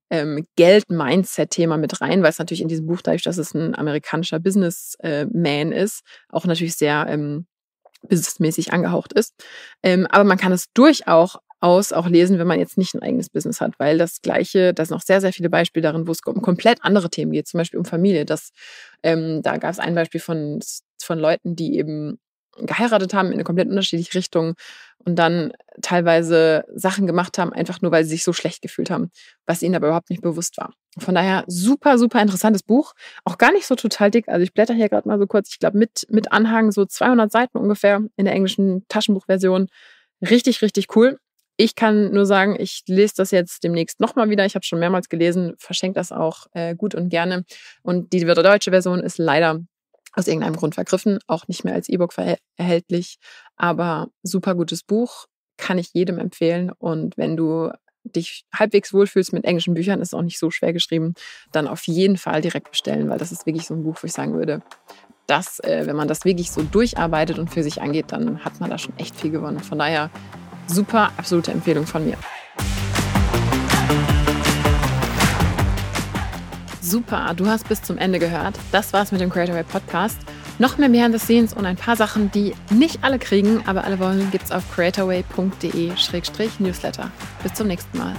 ähm, 0.10 0.46
Geld-Mindset-Thema 0.56 1.78
mit 1.78 2.02
rein, 2.02 2.22
weil 2.22 2.30
es 2.30 2.40
natürlich 2.40 2.62
in 2.62 2.68
diesem 2.68 2.86
Buch, 2.86 3.02
dadurch, 3.02 3.24
dass 3.24 3.38
es 3.38 3.54
ein 3.54 3.76
amerikanischer 3.76 4.40
Businessman 4.40 5.72
ist, 5.72 6.02
auch 6.30 6.46
natürlich 6.46 6.76
sehr 6.76 7.06
ähm, 7.10 7.48
businessmäßig 8.08 8.72
angehaucht 8.72 9.14
ist. 9.14 9.34
Ähm, 9.84 10.08
aber 10.10 10.24
man 10.24 10.38
kann 10.38 10.52
es 10.52 10.72
durchaus 10.74 11.40
auch 11.62 12.08
lesen, 12.08 12.38
wenn 12.38 12.46
man 12.46 12.60
jetzt 12.60 12.78
nicht 12.78 12.94
ein 12.94 13.02
eigenes 13.02 13.30
Business 13.30 13.60
hat, 13.60 13.74
weil 13.80 13.98
das 13.98 14.22
Gleiche, 14.22 14.74
da 14.74 14.86
sind 14.86 14.96
auch 14.96 15.02
sehr, 15.02 15.22
sehr 15.22 15.34
viele 15.34 15.50
Beispiele 15.50 15.82
darin, 15.82 16.08
wo 16.08 16.12
es 16.12 16.20
um 16.24 16.42
komplett 16.42 16.80
andere 16.84 17.10
Themen 17.10 17.32
geht, 17.32 17.48
zum 17.48 17.58
Beispiel 17.58 17.80
um 17.80 17.86
Familie. 17.86 18.26
Das, 18.26 18.52
ähm, 19.02 19.42
da 19.42 19.58
gab 19.58 19.72
es 19.72 19.80
ein 19.80 19.96
Beispiel 19.96 20.22
von, 20.22 20.60
von 21.02 21.18
Leuten, 21.18 21.56
die 21.56 21.78
eben 21.78 22.20
geheiratet 22.58 23.14
haben 23.14 23.28
in 23.28 23.34
eine 23.34 23.44
komplett 23.44 23.68
unterschiedliche 23.68 24.14
Richtung 24.14 24.54
und 25.00 25.18
dann 25.18 25.54
teilweise 25.86 26.66
Sachen 26.74 27.06
gemacht 27.06 27.38
haben, 27.38 27.54
einfach 27.54 27.80
nur, 27.82 27.92
weil 27.92 28.04
sie 28.04 28.12
sich 28.12 28.24
so 28.24 28.34
schlecht 28.34 28.64
gefühlt 28.64 28.90
haben, 28.90 29.12
was 29.46 29.62
ihnen 29.62 29.76
aber 29.76 29.88
überhaupt 29.88 30.10
nicht 30.10 30.24
bewusst 30.24 30.58
war. 30.58 30.74
Von 30.98 31.14
daher 31.14 31.44
super, 31.46 32.00
super 32.00 32.22
interessantes 32.22 32.64
Buch. 32.64 32.94
Auch 33.24 33.38
gar 33.38 33.52
nicht 33.52 33.68
so 33.68 33.76
total 33.76 34.10
dick. 34.10 34.28
Also 34.28 34.42
ich 34.42 34.54
blätter 34.54 34.74
hier 34.74 34.90
gerade 34.90 35.08
mal 35.08 35.20
so 35.20 35.28
kurz. 35.28 35.50
Ich 35.50 35.60
glaube 35.60 35.78
mit, 35.78 36.08
mit 36.10 36.32
Anhang 36.32 36.72
so 36.72 36.86
200 36.86 37.32
Seiten 37.32 37.60
ungefähr 37.60 38.02
in 38.16 38.26
der 38.26 38.34
englischen 38.34 38.84
Taschenbuchversion. 38.88 39.68
Richtig, 40.28 40.64
richtig 40.64 40.96
cool. 40.96 41.20
Ich 41.58 41.76
kann 41.76 42.12
nur 42.12 42.26
sagen, 42.26 42.56
ich 42.60 42.82
lese 42.88 43.14
das 43.18 43.30
jetzt 43.30 43.64
demnächst 43.64 44.00
nochmal 44.00 44.30
wieder. 44.30 44.46
Ich 44.46 44.56
habe 44.56 44.66
schon 44.66 44.80
mehrmals 44.80 45.08
gelesen, 45.08 45.54
verschenke 45.60 46.00
das 46.00 46.12
auch 46.12 46.48
äh, 46.54 46.76
gut 46.76 46.96
und 46.96 47.10
gerne. 47.10 47.46
Und 47.84 48.12
die 48.12 48.22
deutsche 48.22 48.72
Version 48.72 49.02
ist 49.02 49.20
leider 49.20 49.62
aus 50.14 50.28
irgendeinem 50.28 50.56
Grund 50.56 50.76
vergriffen, 50.76 51.20
auch 51.28 51.48
nicht 51.48 51.64
mehr 51.64 51.76
als 51.76 51.90
E-Book 51.90 52.14
erhältlich. 52.58 53.18
Aber 53.56 54.08
super 54.24 54.56
gutes 54.56 54.82
Buch, 54.84 55.28
kann 55.58 55.78
ich 55.78 55.94
jedem 55.94 56.20
empfehlen. 56.20 56.72
Und 56.78 57.18
wenn 57.18 57.38
du 57.38 57.72
dich 58.04 58.46
halbwegs 58.54 58.94
wohlfühlst 58.94 59.34
mit 59.34 59.46
englischen 59.46 59.74
Büchern, 59.74 60.02
ist 60.02 60.14
auch 60.14 60.22
nicht 60.22 60.40
so 60.40 60.52
schwer 60.52 60.74
geschrieben, 60.74 61.14
dann 61.52 61.68
auf 61.68 61.84
jeden 61.88 62.18
Fall 62.18 62.42
direkt 62.42 62.70
bestellen, 62.70 63.10
weil 63.10 63.18
das 63.18 63.32
ist 63.32 63.46
wirklich 63.46 63.66
so 63.66 63.74
ein 63.74 63.84
Buch, 63.84 63.98
wo 64.02 64.06
ich 64.06 64.14
sagen 64.14 64.34
würde, 64.34 64.62
dass, 65.28 65.60
äh, 65.62 65.84
wenn 65.86 65.96
man 65.96 66.08
das 66.08 66.24
wirklich 66.24 66.52
so 66.52 66.62
durcharbeitet 66.62 67.40
und 67.40 67.50
für 67.50 67.64
sich 67.64 67.82
angeht, 67.82 68.08
dann 68.10 68.46
hat 68.46 68.60
man 68.60 68.70
da 68.70 68.78
schon 68.78 68.98
echt 69.00 69.16
viel 69.16 69.32
gewonnen. 69.32 69.60
Von 69.60 69.80
daher 69.80 70.12
super, 70.68 71.12
absolute 71.18 71.52
Empfehlung 71.52 71.88
von 71.88 72.06
mir. 72.06 72.18
Super, 76.82 77.34
du 77.36 77.48
hast 77.48 77.68
bis 77.68 77.82
zum 77.82 77.98
Ende 77.98 78.20
gehört. 78.20 78.56
Das 78.72 78.94
war's 78.94 79.12
mit 79.12 79.20
dem 79.20 79.32
Creator 79.32 79.56
Way 79.56 79.64
Podcast. 79.64 80.20
Noch 80.58 80.78
mehr 80.78 80.88
Behind 80.90 81.14
the 81.14 81.20
Scenes 81.20 81.54
und 81.54 81.66
ein 81.66 81.76
paar 81.76 81.98
Sachen, 81.98 82.32
die 82.32 82.54
nicht 82.70 83.04
alle 83.04 83.20
kriegen, 83.20 83.62
aber 83.66 83.84
alle 83.84 84.00
wollen, 84.00 84.32
gibt's 84.32 84.52
auf 84.52 84.64
creatorway.de-newsletter. 84.74 87.12
Bis 87.44 87.54
zum 87.54 87.68
nächsten 87.68 87.98
Mal. 87.98 88.14